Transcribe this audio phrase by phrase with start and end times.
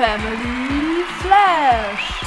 [0.00, 2.22] Family Flash.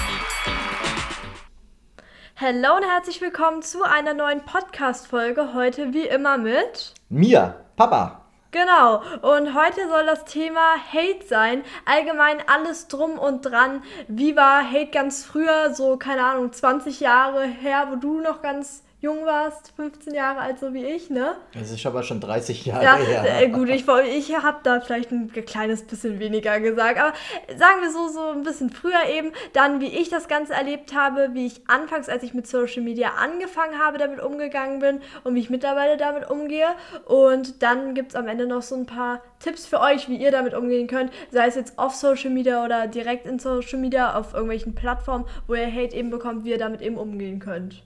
[2.36, 5.56] Hallo und herzlich willkommen zu einer neuen Podcast-Folge.
[5.56, 8.26] Heute wie immer mit mir, Papa.
[8.52, 11.64] Genau, und heute soll das Thema Hate sein.
[11.86, 13.82] Allgemein alles drum und dran.
[14.08, 18.84] Wie war Hate ganz früher, so keine Ahnung, 20 Jahre her, wo du noch ganz
[19.04, 21.36] jung warst, 15 Jahre alt, so wie ich, ne?
[21.54, 23.42] Das ist aber schon 30 Jahre ja, her.
[23.42, 27.14] Äh, gut, ich, ich habe da vielleicht ein kleines bisschen weniger gesagt, aber
[27.58, 31.32] sagen wir so, so ein bisschen früher eben, dann wie ich das Ganze erlebt habe,
[31.34, 35.42] wie ich anfangs, als ich mit Social Media angefangen habe, damit umgegangen bin und wie
[35.42, 36.68] ich mittlerweile damit umgehe.
[37.04, 40.32] Und dann gibt es am Ende noch so ein paar Tipps für euch, wie ihr
[40.32, 44.34] damit umgehen könnt, sei es jetzt auf Social Media oder direkt in Social Media, auf
[44.34, 47.84] irgendwelchen Plattformen, wo ihr Hate eben bekommt, wie ihr damit eben umgehen könnt.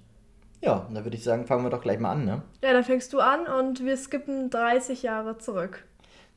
[0.61, 2.41] Ja, dann würde ich sagen, fangen wir doch gleich mal an, ne?
[2.63, 5.85] Ja, dann fängst du an und wir skippen 30 Jahre zurück.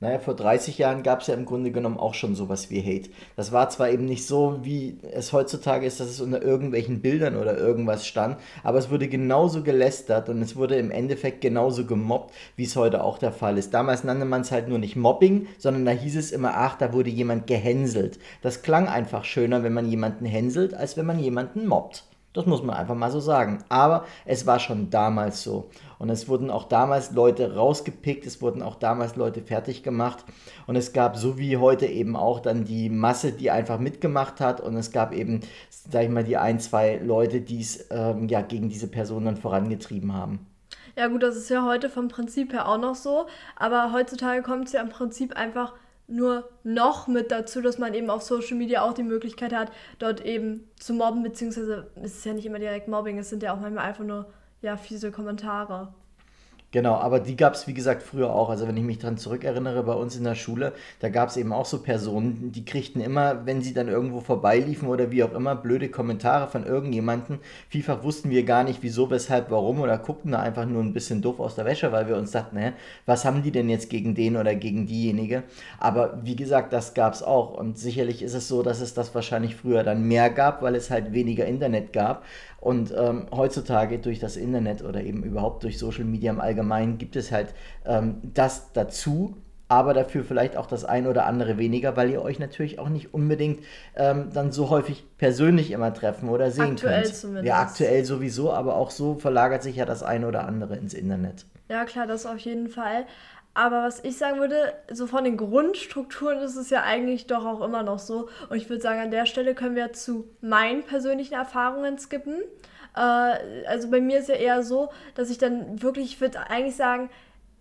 [0.02, 3.11] Naja, vor 30 Jahren gab es ja im Grunde genommen auch schon sowas wie Hate.
[3.36, 7.36] Das war zwar eben nicht so, wie es heutzutage ist, dass es unter irgendwelchen Bildern
[7.36, 12.34] oder irgendwas stand, aber es wurde genauso gelästert und es wurde im Endeffekt genauso gemobbt,
[12.56, 13.75] wie es heute auch der Fall ist.
[13.75, 16.94] Damals nannte man es halt nur nicht Mobbing, sondern da hieß es immer, ach, da
[16.94, 18.19] wurde jemand gehänselt.
[18.41, 22.05] Das klang einfach schöner, wenn man jemanden hänselt, als wenn man jemanden mobbt.
[22.33, 23.64] Das muss man einfach mal so sagen.
[23.69, 25.69] Aber es war schon damals so.
[25.98, 30.25] Und es wurden auch damals Leute rausgepickt, es wurden auch damals Leute fertig gemacht.
[30.69, 34.61] Und es gab so wie heute eben auch dann die Masse, die einfach mitgemacht hat.
[34.61, 38.42] Und es gab eben, sag ich mal, die ein, zwei Leute, die es ähm, ja
[38.42, 40.47] gegen diese Person dann vorangetrieben haben.
[40.97, 43.27] Ja gut, das ist ja heute vom Prinzip her auch noch so.
[43.56, 45.72] Aber heutzutage kommt es ja im Prinzip einfach
[46.11, 50.25] nur noch mit dazu, dass man eben auf Social Media auch die Möglichkeit hat, dort
[50.25, 53.61] eben zu mobben, beziehungsweise es ist ja nicht immer direkt Mobbing, es sind ja auch
[53.61, 54.27] manchmal einfach nur
[54.62, 55.94] ja, fiese Kommentare.
[56.72, 58.48] Genau, aber die gab es, wie gesagt, früher auch.
[58.48, 61.52] Also wenn ich mich daran zurückerinnere, bei uns in der Schule, da gab es eben
[61.52, 65.56] auch so Personen, die kriegten immer, wenn sie dann irgendwo vorbeiliefen oder wie auch immer,
[65.56, 67.41] blöde Kommentare von irgendjemandem.
[67.69, 71.22] Vielfach wussten wir gar nicht, wieso, weshalb, warum oder guckten da einfach nur ein bisschen
[71.22, 72.72] doof aus der Wäsche, weil wir uns dachten, hä,
[73.04, 75.42] was haben die denn jetzt gegen den oder gegen diejenige?
[75.80, 77.53] Aber wie gesagt, das gab es auch.
[77.54, 80.88] Und sicherlich ist es so, dass es das wahrscheinlich früher dann mehr gab, weil es
[80.88, 82.22] halt weniger Internet gab.
[82.60, 86.59] Und ähm, heutzutage durch das Internet oder eben überhaupt durch Social Media im Allgemeinen
[86.98, 87.54] gibt es halt
[87.84, 89.37] ähm, das dazu,
[89.69, 93.15] aber dafür vielleicht auch das ein oder andere weniger, weil ihr euch natürlich auch nicht
[93.15, 93.60] unbedingt
[93.94, 97.15] ähm, dann so häufig persönlich immer treffen oder sehen aktuell könnt.
[97.15, 97.47] Zumindest.
[97.47, 101.47] Ja, aktuell sowieso, aber auch so verlagert sich ja das eine oder andere ins Internet.
[101.69, 103.06] Ja, klar, das auf jeden Fall.
[103.54, 107.60] Aber was ich sagen würde, so von den Grundstrukturen ist es ja eigentlich doch auch
[107.60, 108.28] immer noch so.
[108.48, 112.42] Und ich würde sagen, an der Stelle können wir zu meinen persönlichen Erfahrungen skippen.
[112.97, 116.77] Äh, also bei mir ist ja eher so, dass ich dann wirklich, ich würde eigentlich
[116.77, 117.11] sagen,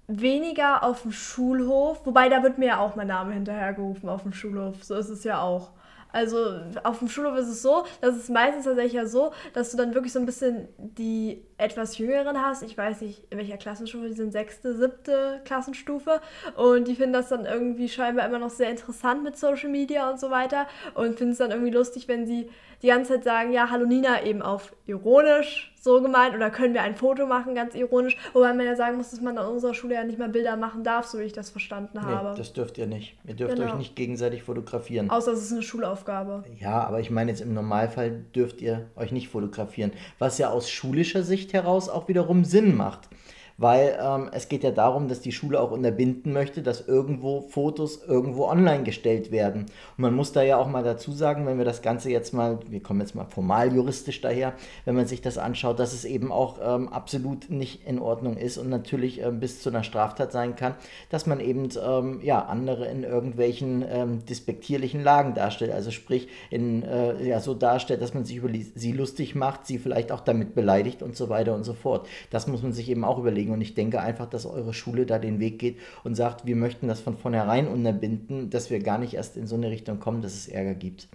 [0.08, 4.34] weniger auf dem Schulhof, wobei da wird mir ja auch mein Name hinterhergerufen auf dem
[4.34, 4.84] Schulhof.
[4.84, 5.72] So ist es ja auch.
[6.12, 9.78] Also auf dem Schulhof ist es so, dass es meistens tatsächlich ja so, dass du
[9.78, 12.64] dann wirklich so ein bisschen die etwas jüngeren hast.
[12.64, 16.20] Ich weiß nicht, in welcher Klassenstufe, die sind sechste, siebte Klassenstufe.
[16.56, 20.20] Und die finden das dann irgendwie scheinbar immer noch sehr interessant mit Social Media und
[20.20, 20.68] so weiter.
[20.96, 22.50] Und finden es dann irgendwie lustig, wenn sie
[22.82, 26.82] die ganze Zeit sagen, ja, hallo Nina, eben auf ironisch so gemeint oder können wir
[26.82, 28.18] ein Foto machen, ganz ironisch.
[28.34, 30.84] Wobei man ja sagen muss, dass man an unserer Schule ja nicht mal Bilder machen
[30.84, 32.32] darf, so wie ich das verstanden habe.
[32.32, 33.16] Nee, das dürft ihr nicht.
[33.26, 33.70] Ihr dürft genau.
[33.70, 35.10] euch nicht gegenseitig fotografieren.
[35.10, 36.44] Außer es ist eine Schulaufgabe.
[36.60, 39.92] Ja, aber ich meine jetzt im Normalfall dürft ihr euch nicht fotografieren.
[40.20, 43.10] Was ja aus schulischer Sicht heraus auch wiederum Sinn macht
[43.60, 48.02] weil ähm, es geht ja darum, dass die Schule auch unterbinden möchte, dass irgendwo Fotos
[48.08, 49.64] irgendwo online gestellt werden.
[49.98, 52.60] Und man muss da ja auch mal dazu sagen, wenn wir das Ganze jetzt mal,
[52.70, 54.54] wir kommen jetzt mal formal juristisch daher,
[54.86, 58.58] wenn man sich das anschaut, dass es eben auch ähm, absolut nicht in Ordnung ist
[58.58, 60.76] und natürlich ähm, bis zu einer Straftat sein kann,
[61.10, 65.74] dass man eben ähm, ja, andere in irgendwelchen ähm, despektierlichen Lagen darstellt.
[65.74, 69.80] Also sprich, in, äh, ja, so darstellt, dass man sich über sie lustig macht, sie
[69.80, 72.08] vielleicht auch damit beleidigt und so weiter und so fort.
[72.30, 73.52] Das muss man sich eben auch überlegen kriegen.
[73.52, 76.88] Und ich denke einfach, dass eure Schule da den Weg geht und sagt, wir möchten
[76.88, 80.34] das von vornherein unterbinden, dass wir gar nicht erst in so eine Richtung kommen, dass
[80.34, 81.08] es Ärger gibt.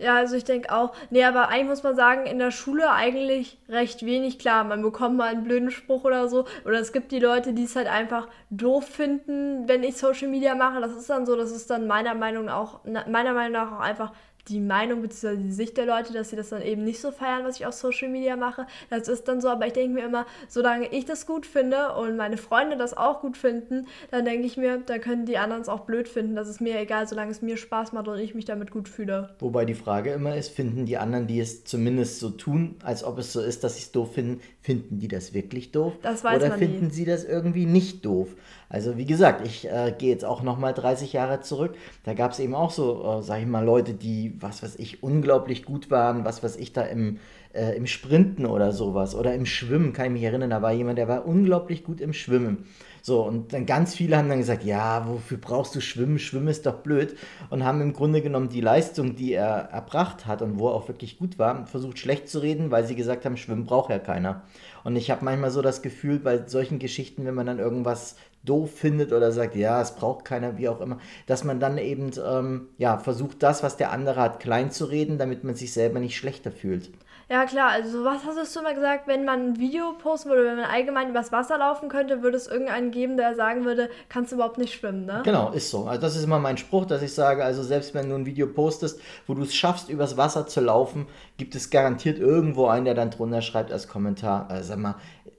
[0.00, 3.58] Ja, also ich denke auch, nee, aber eigentlich muss man sagen, in der Schule eigentlich
[3.68, 4.38] recht wenig.
[4.38, 6.44] Klar, man bekommt mal einen blöden Spruch oder so.
[6.64, 10.54] Oder es gibt die Leute, die es halt einfach doof finden, wenn ich Social Media
[10.54, 10.80] mache.
[10.80, 14.12] Das ist dann so, das ist dann meiner Meinung, auch, meiner Meinung nach auch einfach
[14.48, 15.36] die Meinung bzw.
[15.36, 17.74] die Sicht der Leute, dass sie das dann eben nicht so feiern, was ich auf
[17.74, 18.66] Social Media mache.
[18.90, 22.16] Das ist dann so, aber ich denke mir immer, solange ich das gut finde und
[22.16, 25.68] meine Freunde das auch gut finden, dann denke ich mir, da können die anderen es
[25.68, 26.34] auch blöd finden.
[26.34, 29.30] Das ist mir egal, solange es mir Spaß macht und ich mich damit gut fühle.
[29.38, 33.18] Wobei die Frage immer ist, finden die anderen, die es zumindest so tun, als ob
[33.18, 35.94] es so ist, dass sie es doof finden, finden die das wirklich doof?
[36.02, 36.92] Das weiß Oder man finden nie.
[36.92, 38.28] sie das irgendwie nicht doof?
[38.70, 41.74] Also wie gesagt, ich äh, gehe jetzt auch nochmal 30 Jahre zurück.
[42.04, 45.02] Da gab es eben auch so, äh, sag ich mal, Leute, die, was weiß ich,
[45.02, 47.18] unglaublich gut waren, was weiß ich, da im,
[47.54, 50.98] äh, im Sprinten oder sowas oder im Schwimmen, kann ich mich erinnern, da war jemand,
[50.98, 52.66] der war unglaublich gut im Schwimmen.
[53.08, 56.18] So, und dann ganz viele haben dann gesagt, ja, wofür brauchst du Schwimmen?
[56.18, 57.16] Schwimmen ist doch blöd.
[57.48, 60.88] Und haben im Grunde genommen die Leistung, die er erbracht hat und wo er auch
[60.88, 64.42] wirklich gut war, versucht schlecht zu reden, weil sie gesagt haben, Schwimmen braucht ja keiner.
[64.84, 68.76] Und ich habe manchmal so das Gefühl, bei solchen Geschichten, wenn man dann irgendwas doof
[68.76, 72.68] findet oder sagt, ja, es braucht keiner, wie auch immer, dass man dann eben ähm,
[72.76, 76.18] ja, versucht, das, was der andere hat, klein zu reden, damit man sich selber nicht
[76.18, 76.90] schlechter fühlt.
[77.30, 80.56] Ja, klar, also was hast du mal gesagt, wenn man ein Video posten würde, wenn
[80.56, 84.36] man allgemein übers Wasser laufen könnte, würde es irgendeinen geben, der sagen würde, kannst du
[84.36, 85.20] überhaupt nicht schwimmen, ne?
[85.24, 85.84] Genau, ist so.
[85.84, 88.46] Also das ist immer mein Spruch, dass ich sage, also selbst wenn du ein Video
[88.46, 92.94] postest, wo du es schaffst, übers Wasser zu laufen, gibt es garantiert irgendwo einen, der
[92.94, 94.94] dann drunter schreibt als Kommentar, äh, sag mal,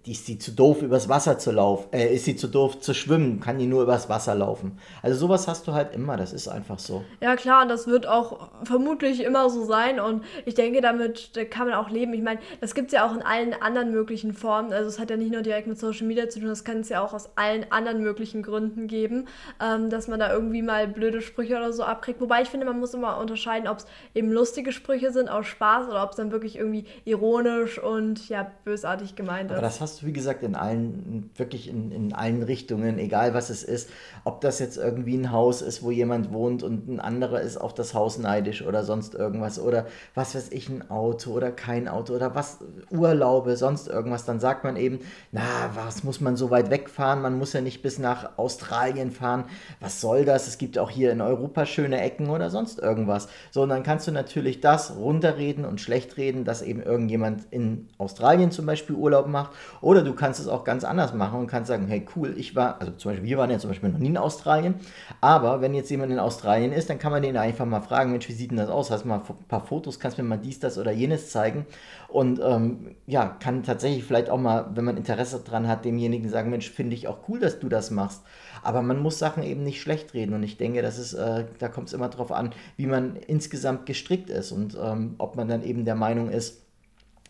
[0.09, 3.39] ist sie zu doof, übers Wasser zu laufen, äh, ist sie zu doof zu schwimmen,
[3.39, 4.79] kann die nur übers Wasser laufen.
[5.01, 7.03] Also sowas hast du halt immer, das ist einfach so.
[7.21, 11.45] Ja, klar, und das wird auch vermutlich immer so sein und ich denke, damit da
[11.45, 12.13] kann man auch leben.
[12.13, 14.73] Ich meine, das gibt es ja auch in allen anderen möglichen Formen.
[14.73, 16.89] Also es hat ja nicht nur direkt mit Social Media zu tun, das kann es
[16.89, 19.27] ja auch aus allen anderen möglichen Gründen geben,
[19.61, 22.19] ähm, dass man da irgendwie mal blöde Sprüche oder so abkriegt.
[22.19, 23.85] Wobei ich finde, man muss immer unterscheiden, ob es
[24.15, 28.51] eben lustige Sprüche sind aus Spaß oder ob es dann wirklich irgendwie ironisch und ja,
[28.63, 29.57] bösartig gemeint ist.
[29.57, 33.63] Aber das hast wie gesagt, in allen, wirklich in, in allen Richtungen, egal was es
[33.63, 33.89] ist.
[34.23, 37.73] Ob das jetzt irgendwie ein Haus ist, wo jemand wohnt und ein anderer ist auf
[37.73, 39.59] das Haus neidisch oder sonst irgendwas.
[39.59, 39.85] Oder
[40.15, 42.59] was weiß ich, ein Auto oder kein Auto oder was,
[42.89, 44.25] Urlaube, sonst irgendwas.
[44.25, 44.99] Dann sagt man eben,
[45.31, 47.21] na, was muss man so weit wegfahren?
[47.21, 49.45] Man muss ja nicht bis nach Australien fahren.
[49.79, 50.47] Was soll das?
[50.47, 53.27] Es gibt auch hier in Europa schöne Ecken oder sonst irgendwas.
[53.51, 57.87] So, und dann kannst du natürlich das runterreden und schlecht reden, dass eben irgendjemand in
[57.97, 59.51] Australien zum Beispiel Urlaub macht.
[59.81, 62.79] Oder du kannst es auch ganz anders machen und kannst sagen, hey cool, ich war,
[62.79, 64.75] also zum Beispiel, wir waren ja zum Beispiel noch nie in Australien,
[65.21, 68.27] aber wenn jetzt jemand in Australien ist, dann kann man den einfach mal fragen, Mensch,
[68.27, 68.91] wie sieht denn das aus?
[68.91, 71.65] Hast du mal ein paar Fotos, kannst mir mal dies, das oder jenes zeigen
[72.07, 76.49] und ähm, ja, kann tatsächlich vielleicht auch mal, wenn man Interesse dran hat, demjenigen sagen,
[76.49, 78.23] Mensch, finde ich auch cool, dass du das machst.
[78.63, 81.69] Aber man muss Sachen eben nicht schlecht reden und ich denke, das ist, äh, da
[81.69, 85.63] kommt es immer darauf an, wie man insgesamt gestrickt ist und ähm, ob man dann
[85.63, 86.63] eben der Meinung ist,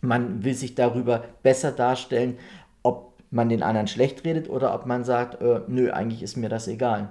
[0.02, 2.38] man will sich darüber besser darstellen,
[2.84, 6.50] ob man den anderen schlecht redet oder ob man sagt, äh, nö, eigentlich ist mir
[6.50, 7.10] das egal.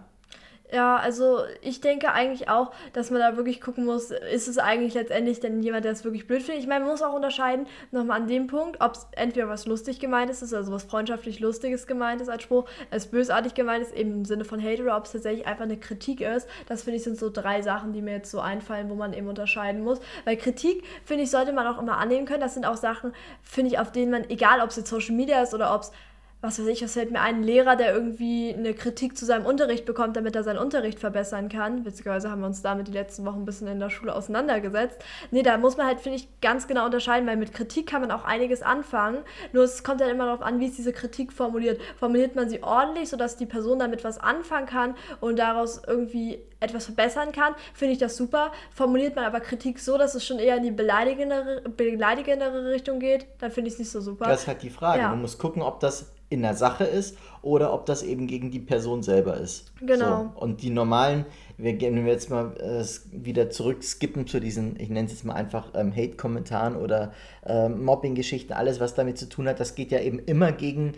[0.70, 4.92] Ja, also ich denke eigentlich auch, dass man da wirklich gucken muss, ist es eigentlich
[4.92, 6.62] letztendlich denn jemand, der es wirklich blöd findet?
[6.62, 9.98] Ich meine, man muss auch unterscheiden, nochmal an dem Punkt, ob es entweder was lustig
[9.98, 14.12] gemeint ist, also was freundschaftlich Lustiges gemeint ist als Spruch, als bösartig gemeint ist, eben
[14.12, 16.46] im Sinne von Hate, oder ob es tatsächlich einfach eine Kritik ist.
[16.66, 19.26] Das finde ich sind so drei Sachen, die mir jetzt so einfallen, wo man eben
[19.28, 20.00] unterscheiden muss.
[20.26, 22.42] Weil Kritik, finde ich, sollte man auch immer annehmen können.
[22.42, 25.42] Das sind auch Sachen, finde ich, auf denen man, egal ob es jetzt Social Media
[25.42, 25.92] ist oder ob es
[26.40, 29.84] was weiß ich, was fällt mir ein, Lehrer, der irgendwie eine Kritik zu seinem Unterricht
[29.84, 31.84] bekommt, damit er seinen Unterricht verbessern kann.
[31.84, 35.02] Witzigerweise haben wir uns damit die letzten Wochen ein bisschen in der Schule auseinandergesetzt.
[35.32, 38.12] Nee, da muss man halt, finde ich, ganz genau unterscheiden, weil mit Kritik kann man
[38.12, 39.18] auch einiges anfangen.
[39.52, 41.80] Nur es kommt dann immer darauf an, wie ist diese Kritik formuliert.
[41.98, 46.86] Formuliert man sie ordentlich, sodass die Person damit was anfangen kann und daraus irgendwie etwas
[46.86, 48.52] verbessern kann, finde ich das super.
[48.74, 53.26] Formuliert man aber Kritik so, dass es schon eher in die beleidigendere, beleidigendere Richtung geht,
[53.38, 54.26] dann finde ich es nicht so super.
[54.26, 55.02] Das ist halt die Frage.
[55.02, 55.10] Ja.
[55.10, 58.58] Man muss gucken, ob das in der Sache ist oder ob das eben gegen die
[58.58, 59.72] Person selber ist.
[59.80, 60.32] Genau.
[60.34, 60.40] So.
[60.40, 61.24] Und die normalen,
[61.56, 65.12] wir gehen wenn wir jetzt mal äh, wieder zurück skippen zu diesen, ich nenne es
[65.12, 67.12] jetzt mal einfach ähm, Hate-Kommentaren oder
[67.46, 70.92] ähm, Mobbing-Geschichten, alles was damit zu tun hat, das geht ja eben immer gegen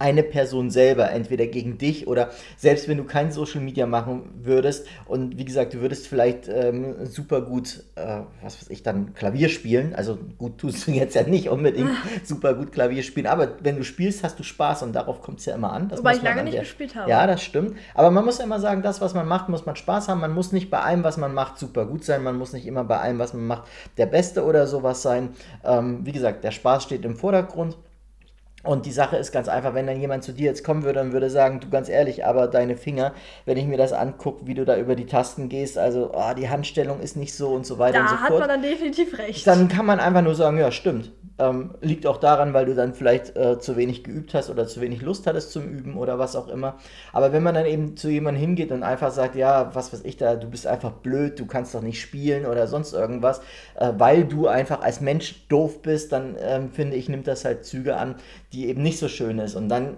[0.00, 4.86] eine Person selber, entweder gegen dich oder selbst wenn du kein Social Media machen würdest
[5.06, 9.48] und wie gesagt, du würdest vielleicht ähm, super gut, äh, was weiß ich, dann Klavier
[9.48, 11.90] spielen, also gut tust du jetzt ja nicht unbedingt
[12.24, 15.46] super gut Klavier spielen, aber wenn du spielst, hast du Spaß und darauf kommt es
[15.46, 15.88] ja immer an.
[15.88, 17.10] Das Wobei ich lange an nicht der- gespielt habe.
[17.10, 19.74] Ja, das stimmt, aber man muss ja immer sagen, das, was man macht, muss man
[19.74, 22.52] Spaß haben, man muss nicht bei allem, was man macht, super gut sein, man muss
[22.52, 23.64] nicht immer bei allem, was man macht,
[23.96, 25.30] der Beste oder sowas sein.
[25.64, 27.76] Ähm, wie gesagt, der Spaß steht im Vordergrund.
[28.64, 31.12] Und die Sache ist ganz einfach, wenn dann jemand zu dir jetzt kommen würde und
[31.12, 33.12] würde sagen, du ganz ehrlich, aber deine Finger,
[33.44, 36.48] wenn ich mir das angucke, wie du da über die Tasten gehst, also oh, die
[36.48, 38.40] Handstellung ist nicht so und so weiter da und so hat fort.
[38.40, 39.46] man dann definitiv recht.
[39.46, 41.12] Dann kann man einfach nur sagen, ja, stimmt.
[41.40, 44.80] Ähm, liegt auch daran, weil du dann vielleicht äh, zu wenig geübt hast oder zu
[44.80, 46.78] wenig Lust hattest zum Üben oder was auch immer.
[47.12, 50.16] Aber wenn man dann eben zu jemandem hingeht und einfach sagt, ja, was weiß ich
[50.16, 53.40] da, du bist einfach blöd, du kannst doch nicht spielen oder sonst irgendwas,
[53.76, 57.64] äh, weil du einfach als Mensch doof bist, dann ähm, finde ich, nimmt das halt
[57.64, 58.16] Züge an,
[58.52, 59.54] die eben nicht so schön ist.
[59.54, 59.96] Und dann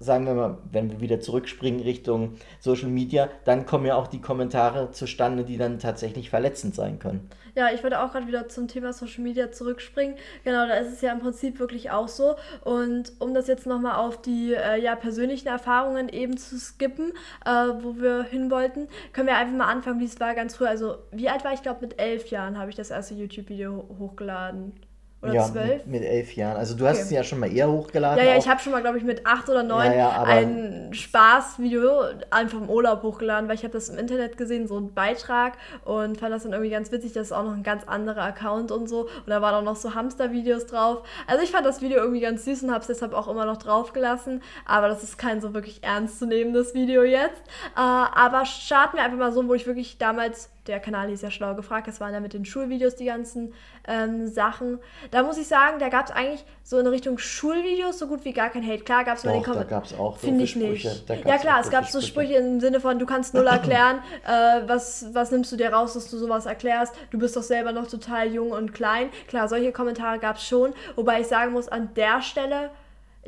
[0.00, 4.20] sagen wir mal, wenn wir wieder zurückspringen Richtung Social Media, dann kommen ja auch die
[4.20, 7.28] Kommentare zustande, die dann tatsächlich verletzend sein können.
[7.56, 10.14] Ja, ich würde auch gerade wieder zum Thema Social Media zurückspringen.
[10.44, 12.36] Genau, da ist es ja im Prinzip wirklich auch so.
[12.62, 17.12] Und um das jetzt nochmal auf die äh, ja, persönlichen Erfahrungen eben zu skippen,
[17.44, 20.66] äh, wo wir hin wollten, können wir einfach mal anfangen, wie es war ganz früh.
[20.66, 21.62] Also, wie alt war ich?
[21.62, 24.72] glaube, mit elf Jahren habe ich das erste YouTube-Video hochgeladen.
[25.20, 25.84] Oder ja, zwölf?
[25.84, 26.56] Mit, mit elf Jahren.
[26.56, 28.18] Also du hast es ja schon mal eher hochgeladen.
[28.18, 28.38] Ja, ja, auch.
[28.38, 32.58] ich habe schon mal, glaube ich, mit acht oder neun Ja, ja, ein Spaßvideo einfach
[32.58, 36.32] im Urlaub hochgeladen, weil ich habe das im Internet gesehen, so einen Beitrag und fand
[36.32, 39.02] das dann irgendwie ganz witzig, das ist auch noch ein ganz anderer Account und so.
[39.02, 41.02] Und da waren auch noch so Hamster-Videos drauf.
[41.26, 43.56] Also ich fand das Video irgendwie ganz süß und habe es deshalb auch immer noch
[43.56, 44.40] drauf gelassen.
[44.66, 47.42] Aber das ist kein so wirklich ernstzunehmendes Video jetzt.
[47.76, 51.30] Äh, aber starten wir einfach mal so, wo ich wirklich damals der Kanal hieß ja
[51.30, 53.54] schlau gefragt, das waren ja mit den Schulvideos die ganzen
[53.86, 54.78] ähm, Sachen.
[55.10, 58.32] Da muss ich sagen, da gab es eigentlich so in Richtung Schulvideos so gut wie
[58.32, 58.84] gar kein Hate.
[58.84, 59.78] Klar gab es mal den Doch, da Kommentar.
[59.80, 60.82] gab es auch Finde ich nicht.
[60.82, 61.02] Sprüche.
[61.06, 64.62] Gab's Ja klar, es gab so Sprüche im Sinne von, du kannst null erklären, äh,
[64.66, 67.86] was, was nimmst du dir raus, dass du sowas erklärst, du bist doch selber noch
[67.86, 69.08] total jung und klein.
[69.28, 72.70] Klar, solche Kommentare gab es schon, wobei ich sagen muss, an der Stelle,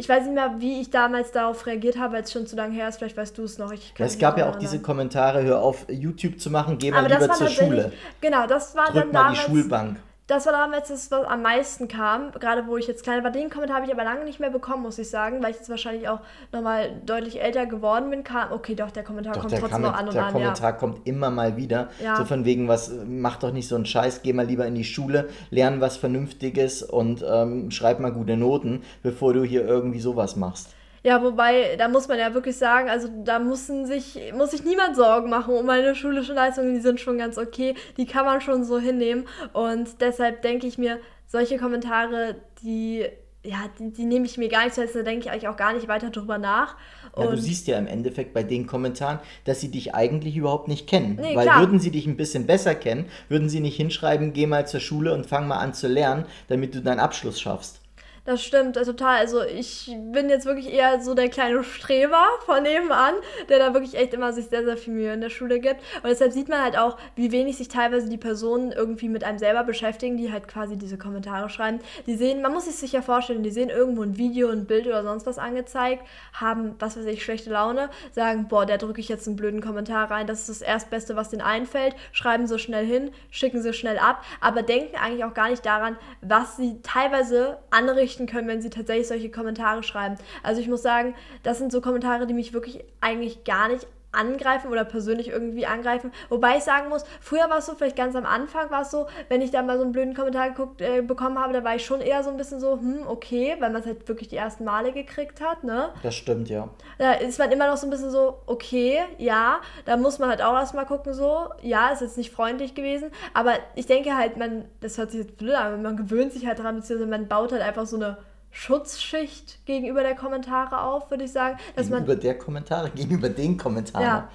[0.01, 2.75] ich weiß nicht mehr, wie ich damals darauf reagiert habe, weil es schon zu lange
[2.75, 3.73] her ist, vielleicht weißt du es noch.
[3.99, 4.81] Es gab ja auch diese.
[4.81, 7.93] Kommentare, hör auf YouTube zu machen, geh mal Aber lieber zur Schule.
[8.21, 9.97] genau, das war Drück dann mal die damals, Schulbank.
[10.31, 13.33] Das war damals das, was am meisten kam, gerade wo ich jetzt klein war.
[13.33, 15.69] Den Kommentar habe ich aber lange nicht mehr bekommen, muss ich sagen, weil ich jetzt
[15.69, 16.21] wahrscheinlich auch
[16.53, 18.23] nochmal deutlich älter geworden bin.
[18.23, 20.71] Kam, okay, doch, der Kommentar Doch, kommt der, trotzdem noch an und der an, Kommentar
[20.71, 20.77] ja.
[20.77, 21.89] kommt immer mal wieder.
[22.03, 22.17] Ja.
[22.17, 24.85] So von wegen, was, mach doch nicht so einen Scheiß, geh mal lieber in die
[24.85, 30.37] Schule, lern was Vernünftiges und ähm, schreib mal gute Noten, bevor du hier irgendwie sowas
[30.37, 30.69] machst.
[31.03, 34.97] Ja, wobei, da muss man ja wirklich sagen, also da müssen sich, muss sich niemand
[34.97, 38.65] Sorgen machen um meine schulischen Leistungen, die sind schon ganz okay, die kann man schon
[38.65, 43.07] so hinnehmen und deshalb denke ich mir, solche Kommentare, die,
[43.43, 45.73] ja, die, die nehme ich mir gar nicht zu, da denke ich eigentlich auch gar
[45.73, 46.77] nicht weiter drüber nach.
[47.17, 50.87] Ja, du siehst ja im Endeffekt bei den Kommentaren, dass sie dich eigentlich überhaupt nicht
[50.87, 51.19] kennen.
[51.21, 51.61] Nee, Weil klar.
[51.61, 55.15] würden sie dich ein bisschen besser kennen, würden sie nicht hinschreiben, geh mal zur Schule
[55.15, 57.81] und fang mal an zu lernen, damit du deinen Abschluss schaffst.
[58.25, 59.17] Das stimmt, äh, total.
[59.17, 63.15] Also ich bin jetzt wirklich eher so der kleine Streber von nebenan,
[63.49, 65.81] der da wirklich echt immer sich sehr, sehr viel Mühe in der Schule gibt.
[66.03, 69.39] Und deshalb sieht man halt auch, wie wenig sich teilweise die Personen irgendwie mit einem
[69.39, 71.81] selber beschäftigen, die halt quasi diese Kommentare schreiben.
[72.07, 75.03] Die sehen, man muss sich sicher vorstellen, die sehen irgendwo ein Video, ein Bild oder
[75.03, 79.27] sonst was angezeigt, haben, was weiß ich, schlechte Laune, sagen, boah, da drücke ich jetzt
[79.27, 83.11] einen blöden Kommentar rein, das ist das Erstbeste, was denen einfällt, schreiben so schnell hin,
[83.31, 88.10] schicken sie schnell ab, aber denken eigentlich auch gar nicht daran, was sie teilweise anrichten
[88.27, 90.17] können, wenn sie tatsächlich solche Kommentare schreiben.
[90.43, 94.71] Also ich muss sagen, das sind so Kommentare, die mich wirklich eigentlich gar nicht angreifen
[94.71, 96.13] oder persönlich irgendwie angreifen.
[96.29, 99.07] Wobei ich sagen muss, früher war es so, vielleicht ganz am Anfang war es so,
[99.29, 101.85] wenn ich da mal so einen blöden Kommentar geguckt, äh, bekommen habe, da war ich
[101.85, 104.65] schon eher so ein bisschen so, hm, okay, weil man es halt wirklich die ersten
[104.65, 105.91] Male gekriegt hat, ne?
[106.03, 106.69] Das stimmt, ja.
[106.99, 110.43] Da ist man immer noch so ein bisschen so, okay, ja, da muss man halt
[110.43, 114.65] auch erstmal gucken, so, ja, ist jetzt nicht freundlich gewesen, aber ich denke halt, man,
[114.81, 117.53] das hört sich jetzt blöd an, aber man gewöhnt sich halt dran, beziehungsweise man baut
[117.53, 118.19] halt einfach so eine
[118.53, 123.57] Schutzschicht gegenüber der Kommentare auf, würde ich sagen, dass man, Gegenüber der Kommentare, gegenüber den
[123.57, 124.05] Kommentaren.
[124.05, 124.29] ja,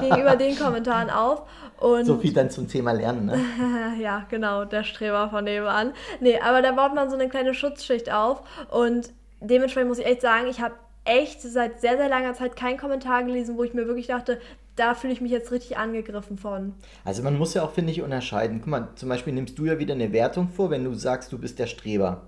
[0.00, 1.42] gegenüber den Kommentaren auf
[1.78, 3.40] und So viel dann zum Thema Lernen, ne?
[4.00, 5.92] ja, genau, der Streber von nebenan.
[6.20, 10.22] Nee, aber da baut man so eine kleine Schutzschicht auf und dementsprechend muss ich echt
[10.22, 10.74] sagen, ich habe
[11.04, 14.40] echt seit sehr, sehr langer Zeit keinen Kommentar gelesen, wo ich mir wirklich dachte,
[14.76, 16.74] da fühle ich mich jetzt richtig angegriffen von.
[17.04, 18.60] Also man muss ja auch, finde ich, unterscheiden.
[18.60, 21.38] Guck mal, zum Beispiel nimmst du ja wieder eine Wertung vor, wenn du sagst, du
[21.38, 22.22] bist der Streber.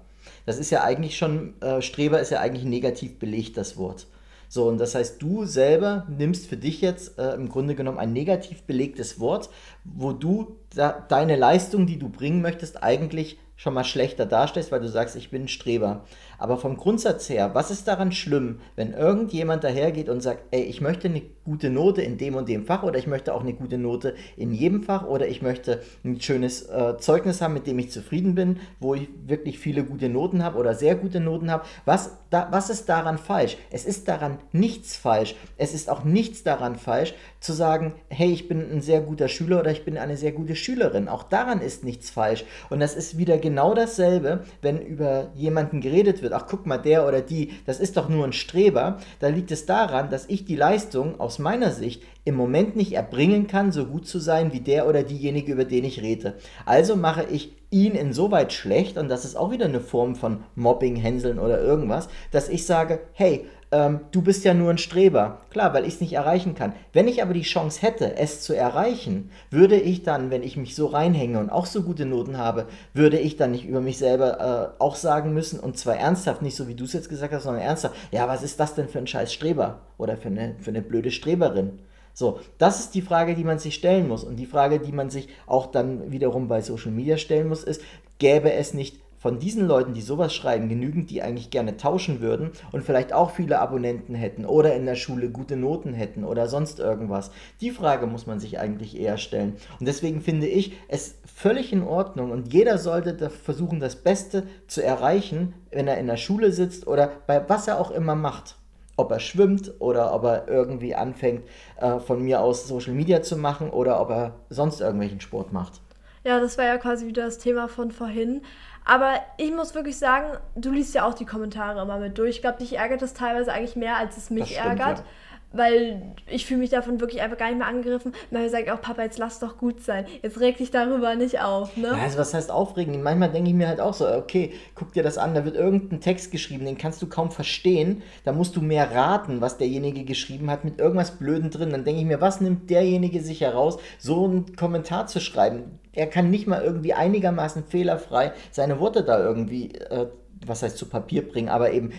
[0.46, 4.06] Das ist ja eigentlich schon, äh, Streber ist ja eigentlich negativ belegt, das Wort.
[4.48, 8.12] So, und das heißt, du selber nimmst für dich jetzt äh, im Grunde genommen ein
[8.12, 9.48] negativ belegtes Wort,
[9.84, 14.80] wo du da, deine Leistung, die du bringen möchtest, eigentlich schon mal schlechter darstellst, weil
[14.80, 16.04] du sagst, ich bin ein Streber.
[16.42, 20.80] Aber vom Grundsatz her, was ist daran schlimm, wenn irgendjemand dahergeht und sagt, ey, ich
[20.80, 23.78] möchte eine gute Note in dem und dem Fach oder ich möchte auch eine gute
[23.78, 27.92] Note in jedem Fach oder ich möchte ein schönes äh, Zeugnis haben, mit dem ich
[27.92, 31.64] zufrieden bin, wo ich wirklich viele gute Noten habe oder sehr gute Noten habe.
[31.84, 33.56] Was, da, was ist daran falsch?
[33.70, 35.36] Es ist daran nichts falsch.
[35.58, 39.60] Es ist auch nichts daran falsch, zu sagen, hey, ich bin ein sehr guter Schüler
[39.60, 41.08] oder ich bin eine sehr gute Schülerin.
[41.08, 42.44] Auch daran ist nichts falsch.
[42.68, 46.31] Und das ist wieder genau dasselbe, wenn über jemanden geredet wird.
[46.32, 48.98] Ach, guck mal, der oder die, das ist doch nur ein Streber.
[49.20, 53.46] Da liegt es daran, dass ich die Leistung aus meiner Sicht im Moment nicht erbringen
[53.46, 56.34] kann, so gut zu sein wie der oder diejenige, über den ich rede.
[56.66, 60.96] Also mache ich ihn insoweit schlecht, und das ist auch wieder eine Form von Mobbing,
[60.96, 65.40] Hänseln oder irgendwas, dass ich sage, hey, ähm, du bist ja nur ein Streber.
[65.50, 66.74] Klar, weil ich es nicht erreichen kann.
[66.92, 70.76] Wenn ich aber die Chance hätte, es zu erreichen, würde ich dann, wenn ich mich
[70.76, 74.74] so reinhänge und auch so gute Noten habe, würde ich dann nicht über mich selber
[74.78, 77.44] äh, auch sagen müssen, und zwar ernsthaft, nicht so wie du es jetzt gesagt hast,
[77.44, 80.70] sondern ernsthaft, ja, was ist das denn für ein scheiß Streber oder für eine, für
[80.70, 81.78] eine blöde Streberin?
[82.14, 84.22] So, das ist die Frage, die man sich stellen muss.
[84.22, 87.80] Und die Frage, die man sich auch dann wiederum bei Social Media stellen muss, ist,
[88.18, 92.50] gäbe es nicht von diesen Leuten, die sowas schreiben, genügend, die eigentlich gerne tauschen würden
[92.72, 96.80] und vielleicht auch viele Abonnenten hätten oder in der Schule gute Noten hätten oder sonst
[96.80, 97.30] irgendwas.
[97.60, 99.54] Die Frage muss man sich eigentlich eher stellen.
[99.78, 104.82] Und deswegen finde ich es völlig in Ordnung und jeder sollte versuchen, das Beste zu
[104.82, 108.56] erreichen, wenn er in der Schule sitzt oder bei was er auch immer macht
[108.96, 111.44] ob er schwimmt oder ob er irgendwie anfängt,
[111.80, 115.80] äh, von mir aus Social Media zu machen oder ob er sonst irgendwelchen Sport macht.
[116.24, 118.42] Ja, das war ja quasi wieder das Thema von vorhin.
[118.84, 122.36] Aber ich muss wirklich sagen, du liest ja auch die Kommentare immer mit durch.
[122.36, 124.98] Ich glaube, dich ärgert das teilweise eigentlich mehr, als es mich stimmt, ärgert.
[124.98, 125.04] Ja
[125.52, 128.12] weil ich fühle mich davon wirklich einfach gar nicht mehr angegriffen.
[128.30, 130.06] Manchmal sage ich auch, Papa, jetzt lass doch gut sein.
[130.22, 131.76] Jetzt reg dich darüber nicht auf.
[131.76, 131.92] Ne?
[131.92, 133.02] Also was heißt aufregen?
[133.02, 136.00] Manchmal denke ich mir halt auch so, okay, guck dir das an, da wird irgendein
[136.00, 138.02] Text geschrieben, den kannst du kaum verstehen.
[138.24, 141.70] Da musst du mehr raten, was derjenige geschrieben hat, mit irgendwas Blöden drin.
[141.70, 145.78] Dann denke ich mir, was nimmt derjenige sich heraus, so einen Kommentar zu schreiben?
[145.92, 150.08] Er kann nicht mal irgendwie einigermaßen fehlerfrei seine Worte da irgendwie, äh,
[150.44, 151.92] was heißt zu Papier bringen, aber eben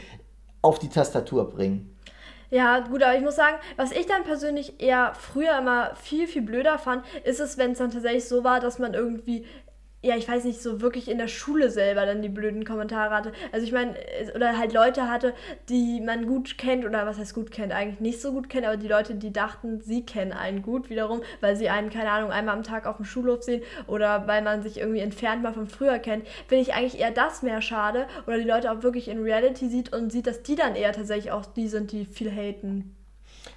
[0.62, 1.94] auf die Tastatur bringen.
[2.54, 6.44] Ja, gut, aber ich muss sagen, was ich dann persönlich eher früher immer viel, viel
[6.44, 9.48] blöder fand, ist es, wenn es dann tatsächlich so war, dass man irgendwie
[10.04, 13.32] ja, ich weiß nicht, so wirklich in der Schule selber dann die blöden Kommentare hatte.
[13.54, 13.96] Also ich meine,
[14.36, 15.34] oder halt Leute hatte,
[15.70, 18.76] die man gut kennt, oder was heißt gut kennt, eigentlich nicht so gut kennt, aber
[18.76, 22.56] die Leute, die dachten, sie kennen einen gut wiederum, weil sie einen, keine Ahnung, einmal
[22.56, 26.00] am Tag auf dem Schulhof sehen oder weil man sich irgendwie entfernt mal von früher
[26.00, 28.08] kennt, finde ich eigentlich eher das mehr schade.
[28.28, 31.32] Oder die Leute auch wirklich in Reality sieht und sieht, dass die dann eher tatsächlich
[31.32, 32.94] auch die sind, die viel haten.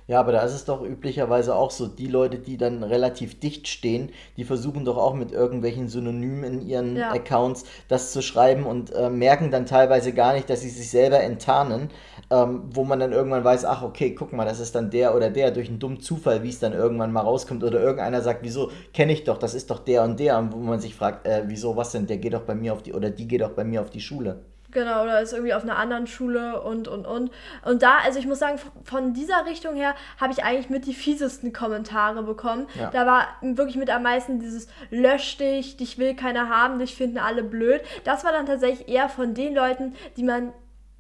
[0.08, 3.66] Ja, aber da ist es doch üblicherweise auch so, die Leute, die dann relativ dicht
[3.66, 7.10] stehen, die versuchen doch auch mit irgendwelchen Synonymen in ihren ja.
[7.10, 11.20] Accounts das zu schreiben und äh, merken dann teilweise gar nicht, dass sie sich selber
[11.20, 11.90] enttarnen,
[12.30, 15.28] ähm, wo man dann irgendwann weiß, ach okay, guck mal, das ist dann der oder
[15.30, 18.70] der durch einen dummen Zufall, wie es dann irgendwann mal rauskommt oder irgendeiner sagt, wieso
[18.94, 21.42] kenne ich doch, das ist doch der und der, und wo man sich fragt, äh,
[21.46, 23.64] wieso was denn, der geht doch bei mir auf die oder die geht doch bei
[23.64, 24.44] mir auf die Schule.
[24.76, 27.30] Genau, oder ist irgendwie auf einer anderen Schule und, und, und.
[27.64, 30.92] Und da, also ich muss sagen, von dieser Richtung her habe ich eigentlich mit die
[30.92, 32.66] fiesesten Kommentare bekommen.
[32.74, 32.90] Ja.
[32.90, 37.16] Da war wirklich mit am meisten dieses Lösch dich, dich will keiner haben, dich finden
[37.16, 37.80] alle blöd.
[38.04, 40.52] Das war dann tatsächlich eher von den Leuten, die man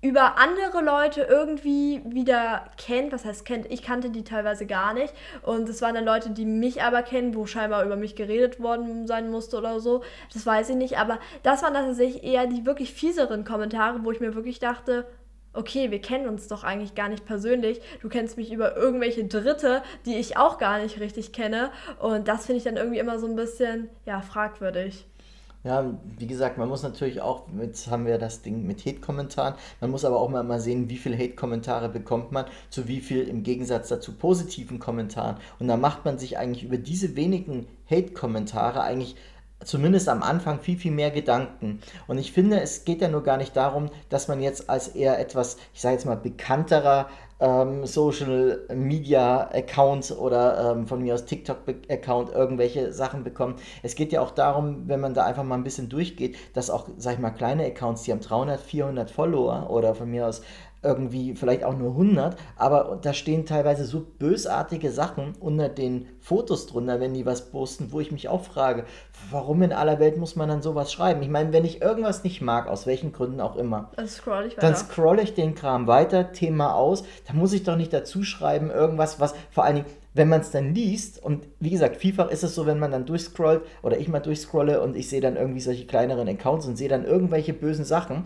[0.06, 3.12] über andere Leute irgendwie wieder kennt.
[3.12, 3.70] Was heißt kennt?
[3.72, 5.12] Ich kannte die teilweise gar nicht.
[5.42, 9.08] Und es waren dann Leute, die mich aber kennen, wo scheinbar über mich geredet worden
[9.08, 10.04] sein musste oder so.
[10.32, 10.98] Das weiß ich nicht.
[10.98, 15.06] Aber das waren dann tatsächlich eher die wirklich fieseren Kommentare, wo ich mir wirklich dachte,
[15.52, 17.80] okay, wir kennen uns doch eigentlich gar nicht persönlich.
[18.00, 21.70] Du kennst mich über irgendwelche Dritte, die ich auch gar nicht richtig kenne.
[21.98, 25.06] Und das finde ich dann irgendwie immer so ein bisschen, ja, fragwürdig.
[25.66, 25.84] Ja,
[26.16, 30.04] wie gesagt, man muss natürlich auch, jetzt haben wir das Ding mit Hate-Kommentaren, man muss
[30.04, 33.88] aber auch mal, mal sehen, wie viele Hate-Kommentare bekommt man, zu wie viel im Gegensatz
[33.88, 35.38] dazu positiven Kommentaren.
[35.58, 39.16] Und da macht man sich eigentlich über diese wenigen Hate-Kommentare eigentlich
[39.64, 41.80] zumindest am Anfang viel, viel mehr Gedanken.
[42.06, 45.18] Und ich finde, es geht ja nur gar nicht darum, dass man jetzt als eher
[45.18, 47.08] etwas, ich sage jetzt mal, bekannterer
[47.40, 53.56] ähm, Social Media Account oder ähm, von mir aus TikTok Account irgendwelche Sachen bekommen.
[53.82, 56.88] Es geht ja auch darum, wenn man da einfach mal ein bisschen durchgeht, dass auch,
[56.96, 60.42] sag ich mal, kleine Accounts, die haben 300, 400 Follower oder von mir aus
[60.86, 66.66] irgendwie vielleicht auch nur 100, aber da stehen teilweise so bösartige Sachen unter den Fotos
[66.66, 68.84] drunter, wenn die was posten, wo ich mich auch frage,
[69.30, 71.22] warum in aller Welt muss man dann sowas schreiben?
[71.22, 74.54] Ich meine, wenn ich irgendwas nicht mag, aus welchen Gründen auch immer, dann scroll ich,
[74.54, 78.70] dann scroll ich den Kram weiter, Thema aus, da muss ich doch nicht dazu schreiben,
[78.70, 82.42] irgendwas, was vor allen Dingen wenn man es dann liest, und wie gesagt, vielfach ist
[82.42, 85.60] es so, wenn man dann durchscrollt oder ich mal durchscrolle und ich sehe dann irgendwie
[85.60, 88.24] solche kleineren Accounts und sehe dann irgendwelche bösen Sachen,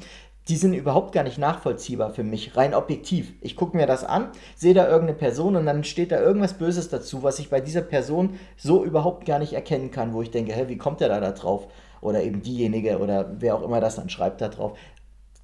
[0.50, 3.32] die sind überhaupt gar nicht nachvollziehbar für mich, rein objektiv.
[3.40, 6.88] Ich gucke mir das an, sehe da irgendeine Person und dann steht da irgendwas Böses
[6.88, 10.52] dazu, was ich bei dieser Person so überhaupt gar nicht erkennen kann, wo ich denke,
[10.52, 11.68] hä, wie kommt der da, da drauf?
[12.00, 14.76] Oder eben diejenige oder wer auch immer das dann schreibt da drauf.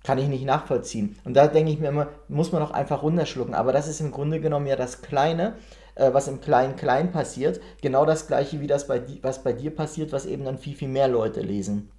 [0.02, 1.16] Kann ich nicht nachvollziehen.
[1.24, 3.54] Und da denke ich mir immer, muss man doch einfach runterschlucken.
[3.54, 5.54] Aber das ist im Grunde genommen ja das Kleine,
[5.94, 7.60] äh, was im Klein-Klein passiert.
[7.80, 10.88] Genau das Gleiche, wie das bei, was bei dir passiert, was eben dann viel, viel
[10.88, 11.90] mehr Leute lesen.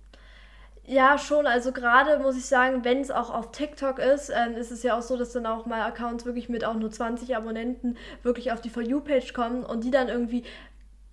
[0.89, 1.45] Ja, schon.
[1.47, 4.97] Also gerade muss ich sagen, wenn es auch auf TikTok ist, ähm, ist es ja
[4.97, 8.61] auch so, dass dann auch mal Accounts wirklich mit auch nur 20 Abonnenten wirklich auf
[8.61, 10.43] die For You-Page kommen und die dann irgendwie,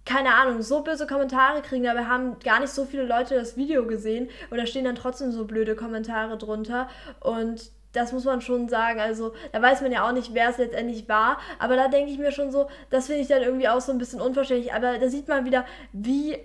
[0.05, 3.85] keine Ahnung, so böse Kommentare kriegen, aber haben gar nicht so viele Leute das Video
[3.85, 6.89] gesehen und da stehen dann trotzdem so blöde Kommentare drunter
[7.21, 9.01] und das muss man schon sagen.
[9.01, 11.39] Also, da weiß man ja auch nicht, wer es letztendlich war.
[11.61, 13.99] Aber da denke ich mir schon so, das finde ich dann irgendwie auch so ein
[13.99, 14.75] bisschen unverständlich.
[14.75, 16.37] Aber da sieht man wieder, wie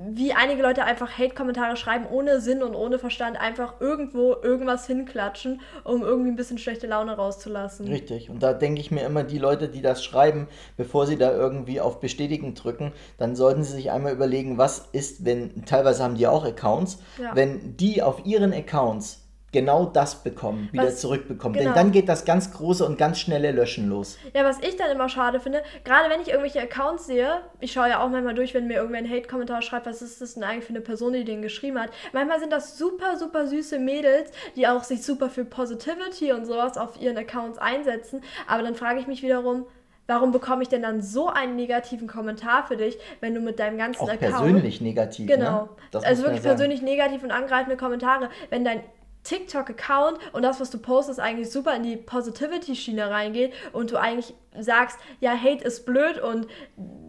[0.00, 5.60] wie einige Leute einfach Hate-Kommentare schreiben, ohne Sinn und ohne Verstand, einfach irgendwo irgendwas hinklatschen,
[5.84, 7.86] um irgendwie ein bisschen schlechte Laune rauszulassen.
[7.86, 8.28] Richtig.
[8.28, 11.80] Und da denke ich mir immer, die Leute, die das schreiben, bevor sie da irgendwie
[11.80, 16.26] auf Bestätigen drücken, dann sollten sie sich einmal überlegen, was ist, wenn, teilweise haben die
[16.26, 17.34] auch Accounts, ja.
[17.34, 19.23] wenn die auf ihren Accounts
[19.54, 21.54] genau das bekommen, wieder was, zurückbekommen.
[21.54, 21.70] Genau.
[21.70, 24.18] Denn dann geht das ganz große und ganz schnelle Löschen los.
[24.34, 27.88] Ja, was ich dann immer schade finde, gerade wenn ich irgendwelche Accounts sehe, ich schaue
[27.88, 30.64] ja auch manchmal durch, wenn mir irgendwer einen Hate-Kommentar schreibt, was ist das denn eigentlich
[30.64, 31.90] für eine Person, die den geschrieben hat.
[32.12, 36.76] Manchmal sind das super, super süße Mädels, die auch sich super für Positivity und sowas
[36.76, 38.20] auf ihren Accounts einsetzen.
[38.46, 39.66] Aber dann frage ich mich wiederum,
[40.06, 43.78] Warum bekomme ich denn dann so einen negativen Kommentar für dich, wenn du mit deinem
[43.78, 44.36] ganzen auch Account.
[44.36, 45.26] Persönlich negativ.
[45.26, 45.70] Genau.
[45.92, 46.00] Ne?
[46.04, 48.28] Also wirklich persönlich negativ und angreifende Kommentare.
[48.50, 48.80] Wenn dein
[49.24, 54.34] TikTok-Account und das, was du postest, eigentlich super in die Positivity-Schiene reingeht und du eigentlich
[54.58, 56.46] sagst, ja, Hate ist blöd und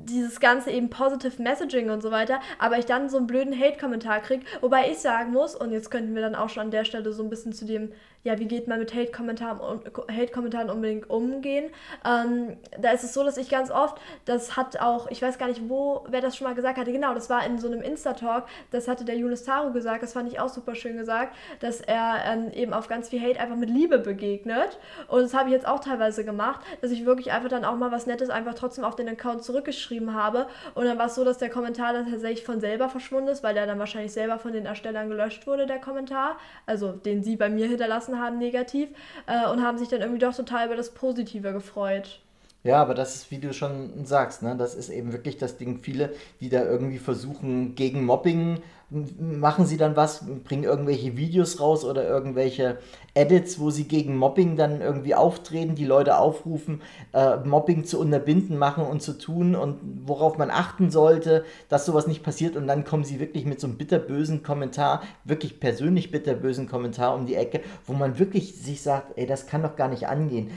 [0.05, 4.21] dieses ganze eben Positive Messaging und so weiter, aber ich dann so einen blöden Hate-Kommentar
[4.21, 7.11] kriege, wobei ich sagen muss, und jetzt könnten wir dann auch schon an der Stelle
[7.11, 7.91] so ein bisschen zu dem,
[8.23, 11.71] ja, wie geht man mit Hate-Kommentaren Hate unbedingt umgehen,
[12.03, 15.47] ähm, da ist es so, dass ich ganz oft, das hat auch, ich weiß gar
[15.47, 18.45] nicht, wo, wer das schon mal gesagt hatte, genau, das war in so einem Insta-Talk,
[18.71, 22.15] das hatte der Julius Taro gesagt, das fand ich auch super schön gesagt, dass er
[22.25, 25.67] ähm, eben auf ganz viel Hate einfach mit Liebe begegnet und das habe ich jetzt
[25.67, 28.95] auch teilweise gemacht, dass ich wirklich einfach dann auch mal was Nettes einfach trotzdem auf
[28.95, 30.47] den Account zurückgeschrieben habe.
[30.73, 33.53] Und dann war es so, dass der Kommentar dann tatsächlich von selber verschwunden ist, weil
[33.53, 36.37] der dann wahrscheinlich selber von den Erstellern gelöscht wurde, der Kommentar.
[36.65, 38.89] Also den sie bei mir hinterlassen haben, negativ.
[39.27, 42.19] Äh, und haben sich dann irgendwie doch total über das Positive gefreut.
[42.65, 45.77] Ja, aber das ist, wie du schon sagst, ne, das ist eben wirklich das Ding.
[45.83, 51.83] Viele, die da irgendwie versuchen, gegen Mobbing machen sie dann was, bringen irgendwelche Videos raus
[51.83, 52.77] oder irgendwelche
[53.15, 56.81] Edits, wo sie gegen Mobbing dann irgendwie auftreten, die Leute aufrufen,
[57.13, 62.07] äh, Mobbing zu unterbinden, machen und zu tun und worauf man achten sollte, dass sowas
[62.07, 62.55] nicht passiert.
[62.55, 67.25] Und dann kommen sie wirklich mit so einem bitterbösen Kommentar, wirklich persönlich bitterbösen Kommentar um
[67.25, 70.51] die Ecke, wo man wirklich sich sagt, ey, das kann doch gar nicht angehen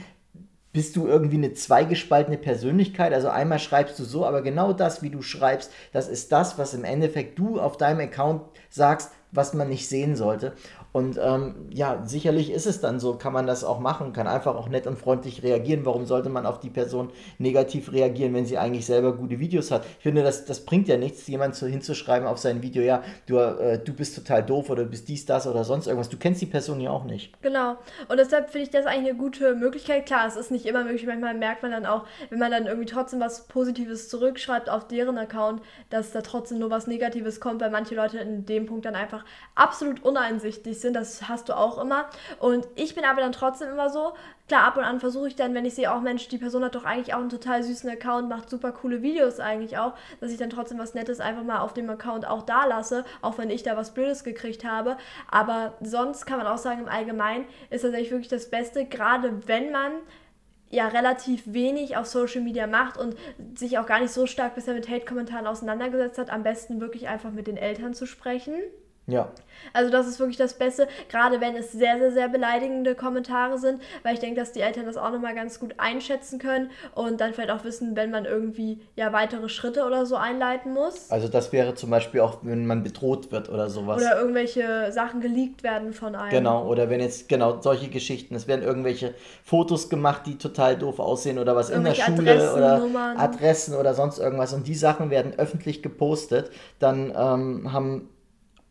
[0.71, 3.13] bist du irgendwie eine zweigespaltene Persönlichkeit.
[3.13, 6.73] Also einmal schreibst du so, aber genau das, wie du schreibst, das ist das, was
[6.73, 10.53] im Endeffekt du auf deinem Account sagst, was man nicht sehen sollte.
[10.91, 14.55] Und ähm, ja, sicherlich ist es dann so, kann man das auch machen, kann einfach
[14.55, 15.85] auch nett und freundlich reagieren.
[15.85, 19.85] Warum sollte man auf die Person negativ reagieren, wenn sie eigentlich selber gute Videos hat?
[19.85, 23.37] Ich finde, das, das bringt ja nichts, jemand so hinzuschreiben auf sein Video, ja, du,
[23.37, 26.09] äh, du bist total doof oder du bist dies, das oder sonst irgendwas.
[26.09, 27.39] Du kennst die Person ja auch nicht.
[27.43, 27.77] Genau.
[28.07, 30.07] Und deshalb finde ich das eigentlich eine gute Möglichkeit.
[30.07, 31.05] Klar, es ist nicht immer möglich.
[31.05, 35.19] Manchmal merkt man dann auch, wenn man dann irgendwie trotzdem was Positives zurückschreibt auf deren
[35.19, 38.95] Account, dass da trotzdem nur was Negatives kommt, weil manche Leute in dem Punkt dann
[38.95, 39.23] einfach
[39.53, 40.95] absolut uneinsichtig sind.
[40.95, 42.05] Das hast du auch immer.
[42.39, 44.13] Und ich bin aber dann trotzdem immer so,
[44.47, 46.75] klar, ab und an versuche ich dann, wenn ich sehe, auch Mensch, die Person hat
[46.75, 50.37] doch eigentlich auch einen total süßen Account, macht super coole Videos eigentlich auch, dass ich
[50.37, 53.63] dann trotzdem was Nettes einfach mal auf dem Account auch da lasse, auch wenn ich
[53.63, 54.97] da was Blödes gekriegt habe.
[55.29, 59.47] Aber sonst kann man auch sagen, im Allgemeinen ist das eigentlich wirklich das Beste, gerade
[59.47, 59.91] wenn man
[60.69, 63.15] ja relativ wenig auf Social Media macht und
[63.55, 67.31] sich auch gar nicht so stark bisher mit Hate-Kommentaren auseinandergesetzt hat, am besten wirklich einfach
[67.31, 68.53] mit den Eltern zu sprechen.
[69.09, 69.31] Ja.
[69.73, 73.81] Also das ist wirklich das Beste, gerade wenn es sehr, sehr, sehr beleidigende Kommentare sind,
[74.03, 77.33] weil ich denke, dass die Eltern das auch nochmal ganz gut einschätzen können und dann
[77.33, 81.09] vielleicht auch wissen, wenn man irgendwie ja weitere Schritte oder so einleiten muss.
[81.11, 84.01] Also das wäre zum Beispiel auch, wenn man bedroht wird oder sowas.
[84.01, 86.31] Oder irgendwelche Sachen geleakt werden von einem.
[86.31, 90.99] Genau, oder wenn jetzt, genau, solche Geschichten, es werden irgendwelche Fotos gemacht, die total doof
[90.99, 93.17] aussehen oder was in der Schule Adressen, oder Nummern.
[93.17, 98.09] Adressen oder sonst irgendwas und die Sachen werden öffentlich gepostet, dann ähm, haben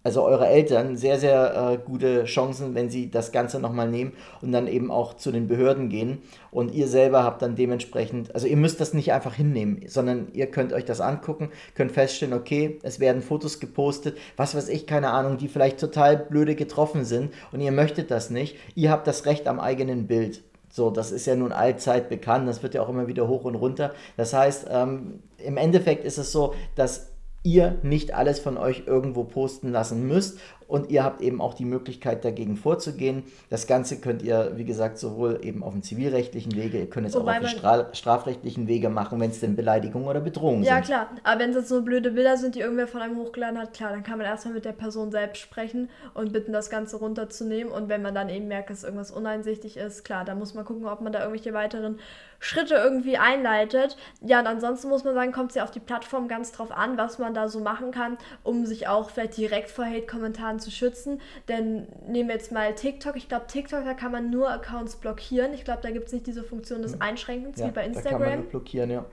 [0.08, 4.52] also eure Eltern, sehr, sehr äh, gute Chancen, wenn sie das Ganze nochmal nehmen und
[4.52, 6.22] dann eben auch zu den Behörden gehen.
[6.50, 10.46] Und ihr selber habt dann dementsprechend, also ihr müsst das nicht einfach hinnehmen, sondern ihr
[10.46, 15.10] könnt euch das angucken, könnt feststellen, okay, es werden Fotos gepostet, was weiß ich, keine
[15.10, 18.56] Ahnung, die vielleicht total blöde getroffen sind und ihr möchtet das nicht.
[18.74, 20.42] Ihr habt das Recht am eigenen Bild.
[20.70, 23.56] So, das ist ja nun allzeit bekannt, das wird ja auch immer wieder hoch und
[23.56, 23.92] runter.
[24.16, 27.10] Das heißt, ähm, im Endeffekt ist es so, dass
[27.48, 31.64] ihr nicht alles von euch irgendwo posten lassen müsst und ihr habt eben auch die
[31.64, 33.22] Möglichkeit dagegen vorzugehen.
[33.48, 37.14] Das Ganze könnt ihr, wie gesagt, sowohl eben auf dem zivilrechtlichen Wege, ihr könnt es
[37.14, 40.88] Wobei auch auf dem strafrechtlichen Wege machen, wenn es denn Beleidigungen oder Bedrohungen ja, sind.
[40.90, 43.58] Ja klar, aber wenn es jetzt so blöde Bilder sind, die irgendwer von einem hochgeladen
[43.58, 46.96] hat, klar, dann kann man erstmal mit der Person selbst sprechen und bitten, das Ganze
[46.96, 50.66] runterzunehmen und wenn man dann eben merkt, dass irgendwas uneinsichtig ist, klar, dann muss man
[50.66, 51.98] gucken, ob man da irgendwelche weiteren
[52.40, 53.96] Schritte irgendwie einleitet.
[54.20, 56.96] Ja, und ansonsten muss man sagen, kommt es ja auf die Plattform ganz drauf an,
[56.96, 61.20] was man da so machen kann, um sich auch vielleicht direkt vor Hate-Kommentaren zu schützen.
[61.48, 63.16] Denn nehmen wir jetzt mal TikTok.
[63.16, 65.52] Ich glaube, TikTok, da kann man nur Accounts blockieren.
[65.52, 67.02] Ich glaube, da gibt es nicht diese Funktion des hm.
[67.02, 68.20] Einschränkens ja, wie bei Instagram.
[68.20, 69.04] Da kann man blockieren, ja.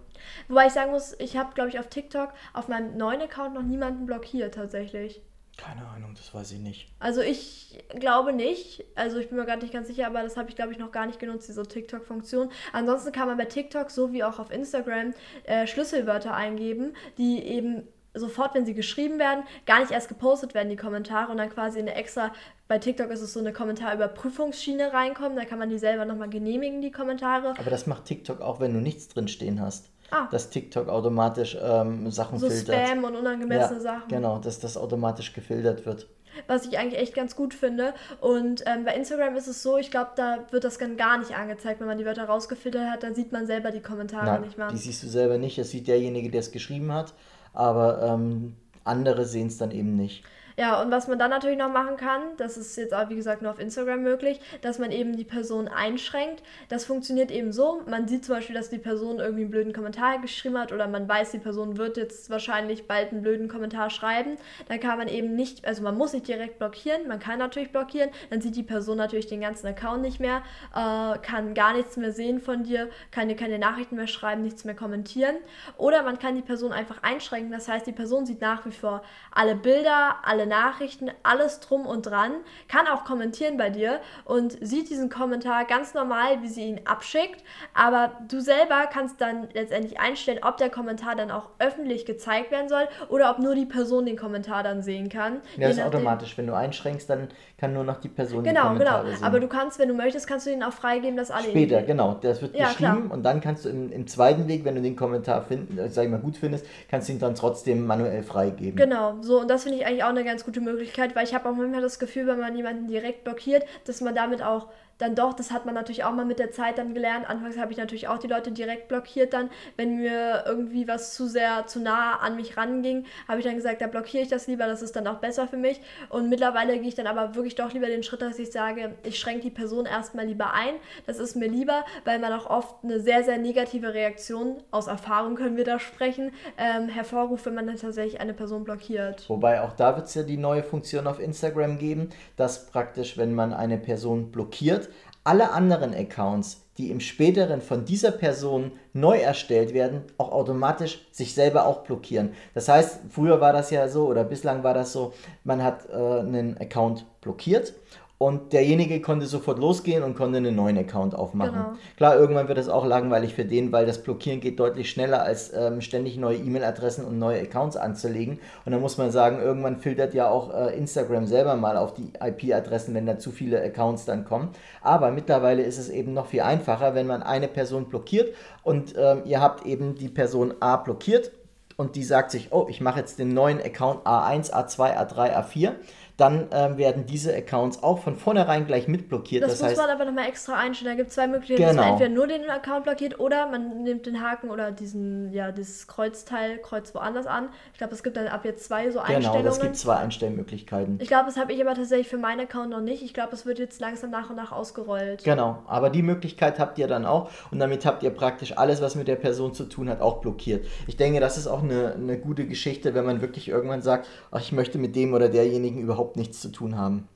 [0.47, 3.63] Wobei ich sagen muss, ich habe, glaube ich, auf TikTok auf meinem neuen Account noch
[3.63, 5.21] niemanden blockiert tatsächlich.
[5.57, 6.89] Keine Ahnung, das weiß ich nicht.
[6.99, 8.83] Also ich glaube nicht.
[8.95, 10.91] Also ich bin mir gerade nicht ganz sicher, aber das habe ich, glaube ich, noch
[10.91, 12.49] gar nicht genutzt, diese TikTok-Funktion.
[12.73, 15.13] Ansonsten kann man bei TikTok, so wie auch auf Instagram,
[15.45, 20.69] äh, Schlüsselwörter eingeben, die eben sofort, wenn sie geschrieben werden, gar nicht erst gepostet werden,
[20.69, 22.33] die Kommentare und dann quasi in eine extra,
[22.67, 26.81] bei TikTok ist es so eine Kommentarüberprüfungsschiene reinkommen, da kann man die selber nochmal genehmigen,
[26.81, 27.53] die Kommentare.
[27.57, 30.27] Aber das macht TikTok auch, wenn du nichts drinstehen hast ah.
[30.31, 32.87] dass TikTok automatisch ähm, Sachen so filtert.
[32.87, 34.07] Spam und unangemessene ja, Sachen.
[34.09, 36.07] Genau, dass das automatisch gefiltert wird.
[36.47, 37.93] Was ich eigentlich echt ganz gut finde.
[38.19, 41.35] Und ähm, bei Instagram ist es so, ich glaube, da wird das dann gar nicht
[41.35, 41.79] angezeigt.
[41.79, 44.67] Wenn man die Wörter rausgefiltert hat, dann sieht man selber die Kommentare Nein, nicht mehr.
[44.69, 47.13] Die siehst du selber nicht, das sieht derjenige, der es geschrieben hat.
[47.53, 50.25] Aber ähm, andere sehen es dann eben nicht.
[50.57, 53.41] Ja, und was man dann natürlich noch machen kann, das ist jetzt auch wie gesagt
[53.41, 56.43] nur auf Instagram möglich, dass man eben die Person einschränkt.
[56.69, 60.19] Das funktioniert eben so, man sieht zum Beispiel, dass die Person irgendwie einen blöden Kommentar
[60.19, 64.37] geschrieben hat oder man weiß, die Person wird jetzt wahrscheinlich bald einen blöden Kommentar schreiben.
[64.69, 68.09] Dann kann man eben nicht, also man muss nicht direkt blockieren, man kann natürlich blockieren,
[68.29, 70.41] dann sieht die Person natürlich den ganzen Account nicht mehr,
[70.73, 74.63] äh, kann gar nichts mehr sehen von dir, kann dir keine Nachrichten mehr schreiben, nichts
[74.63, 75.35] mehr kommentieren.
[75.75, 79.03] Oder man kann die Person einfach einschränken, das heißt, die Person sieht nach wie vor
[79.31, 82.31] alle Bilder, alle Nachrichten, alles drum und dran,
[82.67, 87.43] kann auch kommentieren bei dir und sieht diesen Kommentar ganz normal, wie sie ihn abschickt,
[87.73, 92.69] aber du selber kannst dann letztendlich einstellen, ob der Kommentar dann auch öffentlich gezeigt werden
[92.69, 95.41] soll oder ob nur die Person den Kommentar dann sehen kann.
[95.57, 96.37] Ja, das ist automatisch.
[96.37, 99.15] Wenn du einschränkst, dann kann nur noch die Person genau, die Kommentare genau.
[99.15, 99.25] sehen.
[99.25, 102.17] Aber du kannst, wenn du möchtest, kannst du den auch freigeben, dass alle Später, genau.
[102.21, 103.11] Das wird ja, geschrieben klar.
[103.11, 106.05] und dann kannst du im, im, zweiten Weg, wenn du den Kommentar finden, äh, sag
[106.05, 108.75] ich mal, gut findest, kannst du ihn dann trotzdem manuell freigeben.
[108.75, 111.47] Genau, so und das finde ich eigentlich auch eine ganz gute Möglichkeit, weil ich habe
[111.47, 115.33] auch manchmal das Gefühl, wenn man jemanden direkt blockiert, dass man damit auch dann doch,
[115.33, 117.29] das hat man natürlich auch mal mit der Zeit dann gelernt.
[117.29, 121.27] Anfangs habe ich natürlich auch die Leute direkt blockiert dann, wenn mir irgendwie was zu
[121.27, 124.67] sehr, zu nah an mich ranging, habe ich dann gesagt, da blockiere ich das lieber,
[124.67, 125.81] das ist dann auch besser für mich.
[126.09, 129.19] Und mittlerweile gehe ich dann aber wirklich doch lieber den Schritt, dass ich sage, ich
[129.19, 130.75] schränke die Person erstmal lieber ein.
[131.05, 135.35] Das ist mir lieber, weil man auch oft eine sehr, sehr negative Reaktion, aus Erfahrung
[135.35, 139.29] können wir da sprechen, ähm, hervorruft, wenn man dann tatsächlich eine Person blockiert.
[139.29, 143.33] Wobei auch da wird es ja die neue Funktion auf Instagram geben, dass praktisch, wenn
[143.33, 144.84] man eine Person blockiert,
[145.25, 151.33] alle anderen Accounts, die im späteren von dieser Person neu erstellt werden, auch automatisch sich
[151.33, 152.33] selber auch blockieren.
[152.53, 155.93] Das heißt, früher war das ja so oder bislang war das so, man hat äh,
[155.93, 157.73] einen Account blockiert
[158.17, 161.53] und derjenige konnte sofort losgehen und konnte einen neuen Account aufmachen.
[161.53, 161.73] Genau.
[161.97, 165.51] Klar, irgendwann wird es auch langweilig für den, weil das Blockieren geht deutlich schneller, als
[165.53, 168.39] ähm, ständig neue E-Mail-Adressen und neue Accounts anzulegen.
[168.63, 172.13] Und dann muss man sagen, irgendwann filtert ja auch äh, Instagram selber mal auf die
[172.21, 174.49] IP-Adressen, wenn da zu viele Accounts dann kommen.
[174.81, 179.23] Aber mittlerweile ist es eben noch viel einfacher, wenn man eine Person blockiert und ähm,
[179.25, 181.31] ihr habt eben die Person A blockiert
[181.77, 185.73] und die sagt sich, oh, ich mache jetzt den neuen Account A1, A2, A3, A4
[186.17, 189.43] dann ähm, werden diese Accounts auch von vornherein gleich mitblockiert.
[189.43, 190.93] Das, das muss heißt, man aber nochmal extra einstellen.
[190.93, 191.73] Da gibt es zwei Möglichkeiten, genau.
[191.73, 195.51] dass man entweder nur den Account blockiert oder man nimmt den Haken oder diesen, ja,
[195.51, 197.49] dieses Kreuzteil, Kreuz woanders an.
[197.73, 199.43] Ich glaube, es gibt dann ab jetzt zwei so Einstellungen.
[199.43, 200.99] Genau, es gibt zwei Einstellmöglichkeiten.
[201.01, 203.03] Ich glaube, das habe ich aber tatsächlich für meinen Account noch nicht.
[203.03, 205.23] Ich glaube, es wird jetzt langsam nach und nach ausgerollt.
[205.23, 208.95] Genau, aber die Möglichkeit habt ihr dann auch und damit habt ihr praktisch alles, was
[208.95, 210.65] mit der Person zu tun hat, auch blockiert.
[210.87, 214.39] Ich denke, das ist auch eine, eine gute Geschichte, wenn man wirklich irgendwann sagt, ach,
[214.39, 217.07] ich möchte mit dem oder derjenigen überhaupt überhaupt nichts zu tun haben.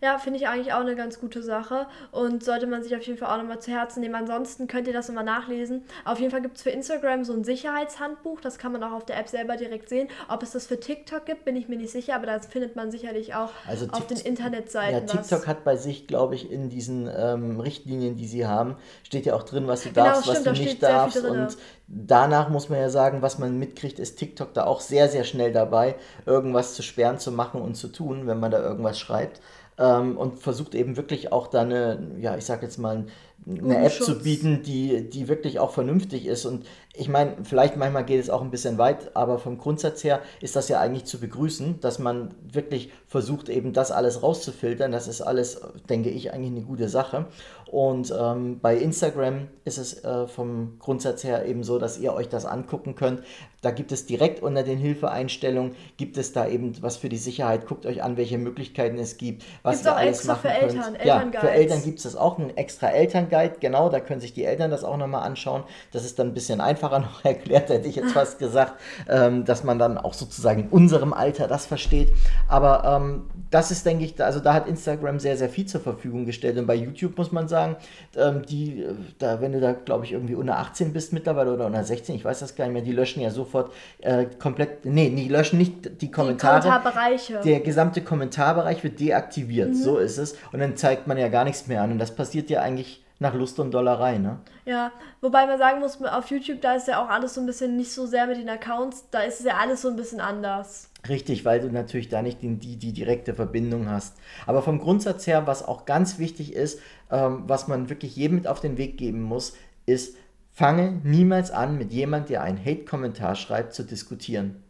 [0.00, 3.18] Ja, finde ich eigentlich auch eine ganz gute Sache und sollte man sich auf jeden
[3.18, 4.14] Fall auch nochmal zu Herzen nehmen.
[4.14, 5.82] Ansonsten könnt ihr das nochmal nachlesen.
[6.04, 9.06] Auf jeden Fall gibt es für Instagram so ein Sicherheitshandbuch, das kann man auch auf
[9.06, 10.06] der App selber direkt sehen.
[10.28, 12.92] Ob es das für TikTok gibt, bin ich mir nicht sicher, aber das findet man
[12.92, 15.08] sicherlich auch also auf den Internetseiten.
[15.08, 19.26] Ja, TikTok hat bei sich, glaube ich, in diesen ähm, Richtlinien, die sie haben, steht
[19.26, 21.24] ja auch drin, was du genau, darfst, stimmt, was du nicht darfst.
[21.24, 21.56] Und
[21.88, 25.52] danach muss man ja sagen, was man mitkriegt, ist TikTok da auch sehr, sehr schnell
[25.52, 29.40] dabei, irgendwas zu sperren, zu machen und zu tun, wenn man da irgendwas schreibt
[29.78, 33.06] ähm, und versucht eben wirklich auch da eine, ja, ich sag jetzt mal,
[33.46, 36.44] eine App zu bieten, die, die wirklich auch vernünftig ist.
[36.44, 40.20] Und ich meine, vielleicht manchmal geht es auch ein bisschen weit, aber vom Grundsatz her
[40.40, 44.92] ist das ja eigentlich zu begrüßen, dass man wirklich versucht, eben das alles rauszufiltern.
[44.92, 47.26] Das ist alles, denke ich, eigentlich eine gute Sache.
[47.70, 52.28] Und ähm, bei Instagram ist es äh, vom Grundsatz her eben so, dass ihr euch
[52.28, 53.22] das angucken könnt.
[53.60, 57.66] Da gibt es direkt unter den Hilfeeinstellungen, gibt es da eben was für die Sicherheit.
[57.66, 60.92] Guckt euch an, welche Möglichkeiten es gibt, was Gibt's ihr alles extra machen für Eltern,
[60.94, 61.04] könnt.
[61.04, 62.88] Ja, für Eltern gibt es das auch, einen extra
[63.28, 65.64] Elternguide, genau, da können sich die Eltern das auch nochmal anschauen.
[65.92, 68.74] Das ist dann ein bisschen einfacher noch erklärt, hätte ich jetzt fast gesagt,
[69.08, 72.12] ähm, dass man dann auch sozusagen in unserem Alter das versteht.
[72.48, 76.26] Aber ähm, das ist, denke ich, also da hat Instagram sehr, sehr viel zur Verfügung
[76.26, 76.58] gestellt.
[76.58, 77.76] Und bei YouTube muss man sagen,
[78.16, 81.66] ähm, die, äh, da, wenn du da, glaube ich, irgendwie unter 18 bist mittlerweile oder
[81.66, 85.10] unter 16, ich weiß das gar nicht mehr, die löschen ja sofort äh, komplett, nee,
[85.10, 86.60] die löschen nicht die Kommentare.
[86.60, 87.40] Die Kommentarbereiche.
[87.44, 89.74] Der gesamte Kommentarbereich wird deaktiviert, mhm.
[89.74, 90.36] so ist es.
[90.52, 91.92] Und dann zeigt man ja gar nichts mehr an.
[91.92, 94.38] Und das passiert ja eigentlich nach Lust und Dollerei, ne?
[94.64, 97.76] Ja, wobei man sagen muss, auf YouTube, da ist ja auch alles so ein bisschen
[97.76, 100.90] nicht so sehr mit den Accounts, da ist es ja alles so ein bisschen anders.
[101.08, 104.16] Richtig, weil du natürlich da nicht die, die, direkte Verbindung hast.
[104.46, 108.46] Aber vom Grundsatz her, was auch ganz wichtig ist, ähm, was man wirklich jedem mit
[108.46, 109.54] auf den Weg geben muss,
[109.86, 110.16] ist,
[110.52, 114.62] fange niemals an, mit jemand, der einen Hate-Kommentar schreibt, zu diskutieren.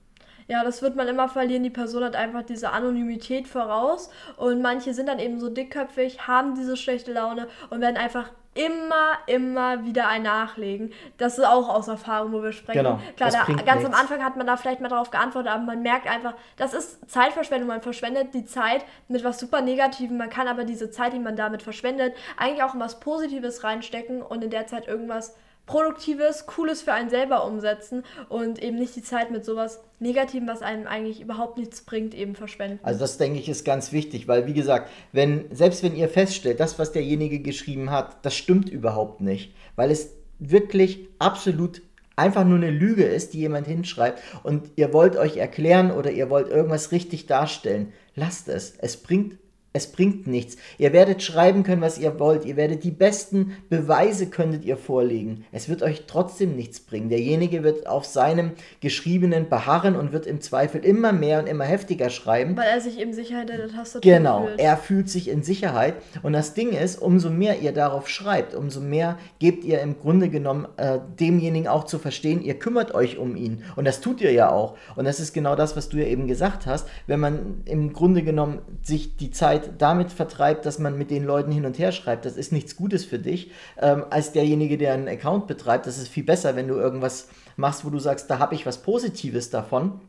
[0.49, 1.63] Ja, das wird man immer verlieren.
[1.63, 4.11] Die Person hat einfach diese Anonymität voraus.
[4.37, 9.19] Und manche sind dann eben so dickköpfig, haben diese schlechte Laune und werden einfach immer,
[9.27, 10.93] immer wieder ein Nachlegen.
[11.17, 12.79] Das ist auch aus Erfahrung, wo wir sprechen.
[12.79, 13.95] Genau, Klar, da, ganz nichts.
[13.95, 17.09] am Anfang hat man da vielleicht mal darauf geantwortet, aber man merkt einfach, das ist
[17.09, 17.69] Zeitverschwendung.
[17.69, 20.17] Man verschwendet die Zeit mit was super Negativem.
[20.17, 24.23] Man kann aber diese Zeit, die man damit verschwendet, eigentlich auch in was Positives reinstecken
[24.23, 25.37] und in der Zeit irgendwas
[25.69, 30.63] Produktives, Cooles für einen selber umsetzen und eben nicht die Zeit mit sowas Negativem, was
[30.63, 32.81] einem eigentlich überhaupt nichts bringt, eben verschwenden.
[32.83, 36.59] Also das denke ich ist ganz wichtig, weil wie gesagt, wenn selbst wenn ihr feststellt,
[36.59, 41.83] das was derjenige geschrieben hat, das stimmt überhaupt nicht, weil es wirklich absolut
[42.17, 46.31] einfach nur eine Lüge ist, die jemand hinschreibt und ihr wollt euch erklären oder ihr
[46.31, 48.75] wollt irgendwas richtig darstellen, lasst es.
[48.79, 49.37] Es bringt
[49.75, 50.57] es bringt nichts.
[50.79, 52.45] Ihr werdet schreiben können, was ihr wollt.
[52.47, 55.45] Ihr werdet die besten Beweise könntet ihr vorlegen.
[55.53, 57.11] Es wird euch trotzdem nichts bringen.
[57.11, 62.09] Derjenige wird auf seinem Geschriebenen beharren und wird im Zweifel immer mehr und immer heftiger
[62.11, 62.57] schreiben.
[62.57, 64.59] Weil er sich eben Sicherheit in der Tastatur Genau, fühlt.
[64.61, 65.95] er fühlt sich in Sicherheit.
[66.23, 70.29] Und das Ding ist, umso mehr ihr darauf schreibt, umso mehr gebt ihr im Grunde
[70.31, 73.63] genommen äh, demjenigen auch zu verstehen, ihr kümmert euch um ihn.
[73.77, 74.77] Und das tut ihr ja auch.
[74.97, 76.89] Und das ist genau das, was du ja eben gesagt hast.
[77.07, 81.25] Wenn man im Grunde genommen sich die Zeit Zeit damit vertreibt, dass man mit den
[81.25, 84.95] Leuten hin und her schreibt, das ist nichts Gutes für dich, ähm, als derjenige, der
[84.95, 85.87] einen Account betreibt.
[85.87, 88.83] Das ist viel besser, wenn du irgendwas machst, wo du sagst, da habe ich was
[88.83, 90.01] Positives davon.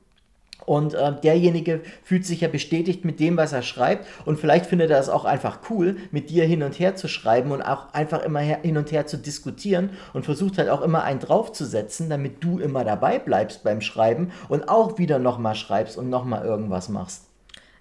[0.65, 4.05] Und äh, derjenige fühlt sich ja bestätigt mit dem, was er schreibt.
[4.25, 7.51] Und vielleicht findet er es auch einfach cool, mit dir hin und her zu schreiben
[7.51, 11.21] und auch einfach immer hin und her zu diskutieren und versucht halt auch immer einen
[11.21, 16.45] draufzusetzen, damit du immer dabei bleibst beim Schreiben und auch wieder nochmal schreibst und nochmal
[16.45, 17.28] irgendwas machst.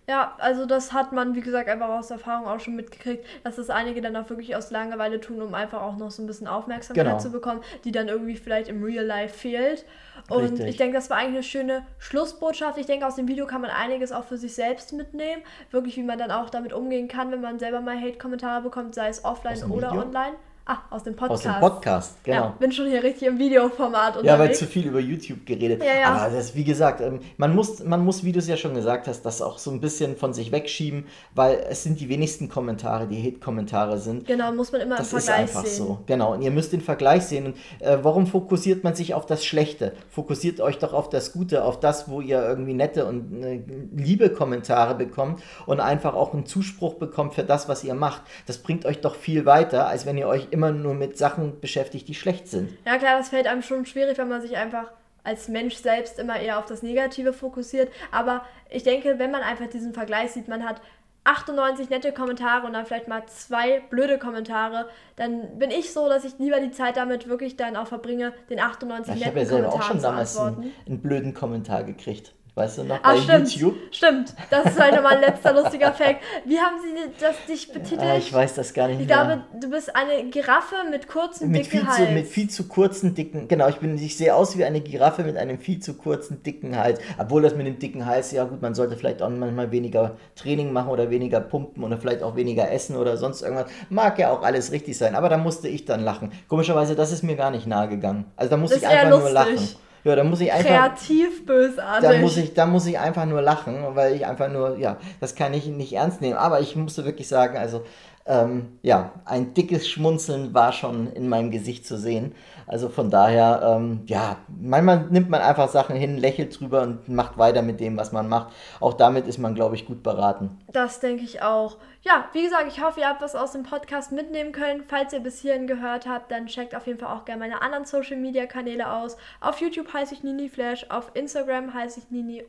[0.08, 3.68] Ja, also das hat man, wie gesagt, einfach aus Erfahrung auch schon mitgekriegt, dass das
[3.68, 7.04] einige dann auch wirklich aus Langeweile tun, um einfach auch noch so ein bisschen Aufmerksamkeit
[7.04, 7.18] genau.
[7.18, 9.84] zu bekommen, die dann irgendwie vielleicht im Real Life fehlt.
[10.30, 10.66] Und Richtig.
[10.66, 12.78] ich denke, das war eigentlich eine schöne Schlussbotschaft.
[12.78, 15.42] Ich denke, aus dem Video kann man einiges auch für sich selbst mitnehmen.
[15.72, 19.08] Wirklich, wie man dann auch damit umgehen kann, wenn man selber mal Hate-Kommentare bekommt, sei
[19.08, 20.00] es offline oder Video?
[20.00, 20.36] online.
[20.70, 21.46] Ah, aus dem Podcast.
[21.46, 22.36] Aus dem Podcast, genau.
[22.36, 24.26] Ja, bin schon hier richtig im Videoformat unterwegs.
[24.26, 25.82] Ja, weil zu viel über YouTube geredet.
[25.82, 26.08] Ja, ja.
[26.12, 29.08] Aber das, wie gesagt, ähm, man muss, man muss, wie du es ja schon gesagt
[29.08, 33.06] hast, das auch so ein bisschen von sich wegschieben, weil es sind die wenigsten Kommentare,
[33.06, 34.26] die Hate-Kommentare sind.
[34.26, 35.54] Genau, muss man immer das im Vergleich sehen.
[35.54, 35.86] Das ist einfach sehen.
[35.86, 35.98] so.
[36.04, 37.46] Genau, und ihr müsst den Vergleich sehen.
[37.46, 39.94] Und äh, warum fokussiert man sich auf das Schlechte?
[40.10, 43.62] Fokussiert euch doch auf das Gute, auf das, wo ihr irgendwie nette und äh,
[43.96, 48.20] liebe Kommentare bekommt und einfach auch einen Zuspruch bekommt für das, was ihr macht.
[48.46, 51.60] Das bringt euch doch viel weiter, als wenn ihr euch immer immer nur mit Sachen
[51.60, 52.76] beschäftigt, die schlecht sind.
[52.84, 54.90] Ja klar, das fällt einem schon schwierig, wenn man sich einfach
[55.22, 57.92] als Mensch selbst immer eher auf das Negative fokussiert.
[58.10, 60.80] Aber ich denke, wenn man einfach diesen Vergleich sieht, man hat
[61.22, 66.24] 98 nette Kommentare und dann vielleicht mal zwei blöde Kommentare, dann bin ich so, dass
[66.24, 69.20] ich lieber die Zeit damit wirklich dann auch verbringe, den 98 ja, netten Kommentaren zu
[69.20, 72.98] Ich habe ja selber auch schon damals einen, einen, blöden Kommentar gekriegt Weißt du noch,
[73.04, 73.54] Ah, bei stimmt.
[73.54, 73.76] YouTube?
[73.92, 74.34] Stimmt.
[74.50, 76.20] Das ist halt nochmal ein letzter lustiger Fact.
[76.44, 76.88] Wie haben sie
[77.20, 78.00] das dich betitelt?
[78.02, 79.16] Ah, ich weiß das gar nicht Ich mehr.
[79.24, 81.96] glaube, du bist eine Giraffe mit kurzem, mit dicken viel, Hals.
[82.08, 85.22] zu, mit viel zu kurzen, dicken, genau, ich bin, ich sehe aus wie eine Giraffe
[85.22, 86.98] mit einem viel zu kurzen, dicken Hals.
[87.16, 90.72] Obwohl das mit dem dicken Hals, ja gut, man sollte vielleicht auch manchmal weniger Training
[90.72, 93.70] machen oder weniger pumpen oder vielleicht auch weniger essen oder sonst irgendwas.
[93.88, 96.32] Mag ja auch alles richtig sein, aber da musste ich dann lachen.
[96.48, 98.24] Komischerweise, das ist mir gar nicht nahe gegangen.
[98.36, 99.58] Also da musste ich einfach nur lachen.
[100.04, 100.68] Ja, da muss ich einfach.
[100.68, 102.08] Kreativ bösartig.
[102.08, 105.34] Da muss, ich, da muss ich einfach nur lachen, weil ich einfach nur, ja, das
[105.34, 106.36] kann ich nicht ernst nehmen.
[106.36, 107.84] Aber ich musste wirklich sagen, also,
[108.28, 112.34] ähm, ja, ein dickes Schmunzeln war schon in meinem Gesicht zu sehen.
[112.66, 117.38] Also von daher, ähm, ja, manchmal nimmt man einfach Sachen hin, lächelt drüber und macht
[117.38, 118.52] weiter mit dem, was man macht.
[118.80, 120.60] Auch damit ist man, glaube ich, gut beraten.
[120.70, 121.78] Das denke ich auch.
[122.02, 124.84] Ja, wie gesagt, ich hoffe, ihr habt was aus dem Podcast mitnehmen können.
[124.86, 127.86] Falls ihr bis hierhin gehört habt, dann checkt auf jeden Fall auch gerne meine anderen
[127.86, 129.16] Social Media Kanäle aus.
[129.40, 132.44] Auf YouTube heiße ich Nini Flash, auf Instagram heiße ich Nini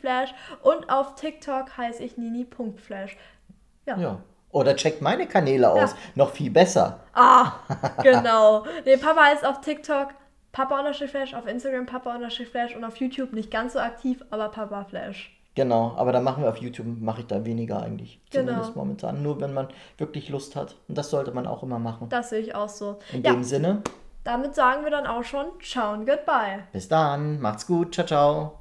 [0.00, 3.16] Flash und auf TikTok heiße ich Nini.flash.
[3.84, 3.96] Ja.
[3.96, 4.18] Ja.
[4.50, 5.92] Oder checkt meine Kanäle aus.
[5.92, 5.96] Ja.
[6.14, 7.00] Noch viel besser.
[7.14, 7.52] Ah,
[8.02, 8.64] genau.
[8.84, 10.08] Nee, Papa heißt auf TikTok
[10.52, 14.24] Papa Unterstrich Flash, auf Instagram Papa Unterstrich Flash und auf YouTube nicht ganz so aktiv,
[14.30, 15.34] aber Papa Flash.
[15.54, 18.20] Genau, aber da machen wir auf YouTube, mache ich da weniger eigentlich.
[18.30, 18.46] Genau.
[18.46, 19.22] Zumindest momentan.
[19.22, 19.68] Nur wenn man
[19.98, 20.76] wirklich Lust hat.
[20.86, 22.08] Und das sollte man auch immer machen.
[22.08, 22.98] Das sehe ich auch so.
[23.12, 23.82] In ja, dem Sinne,
[24.24, 26.60] damit sagen wir dann auch schon Ciao und Goodbye.
[26.72, 28.57] bis dann, macht's gut, ciao, ciao.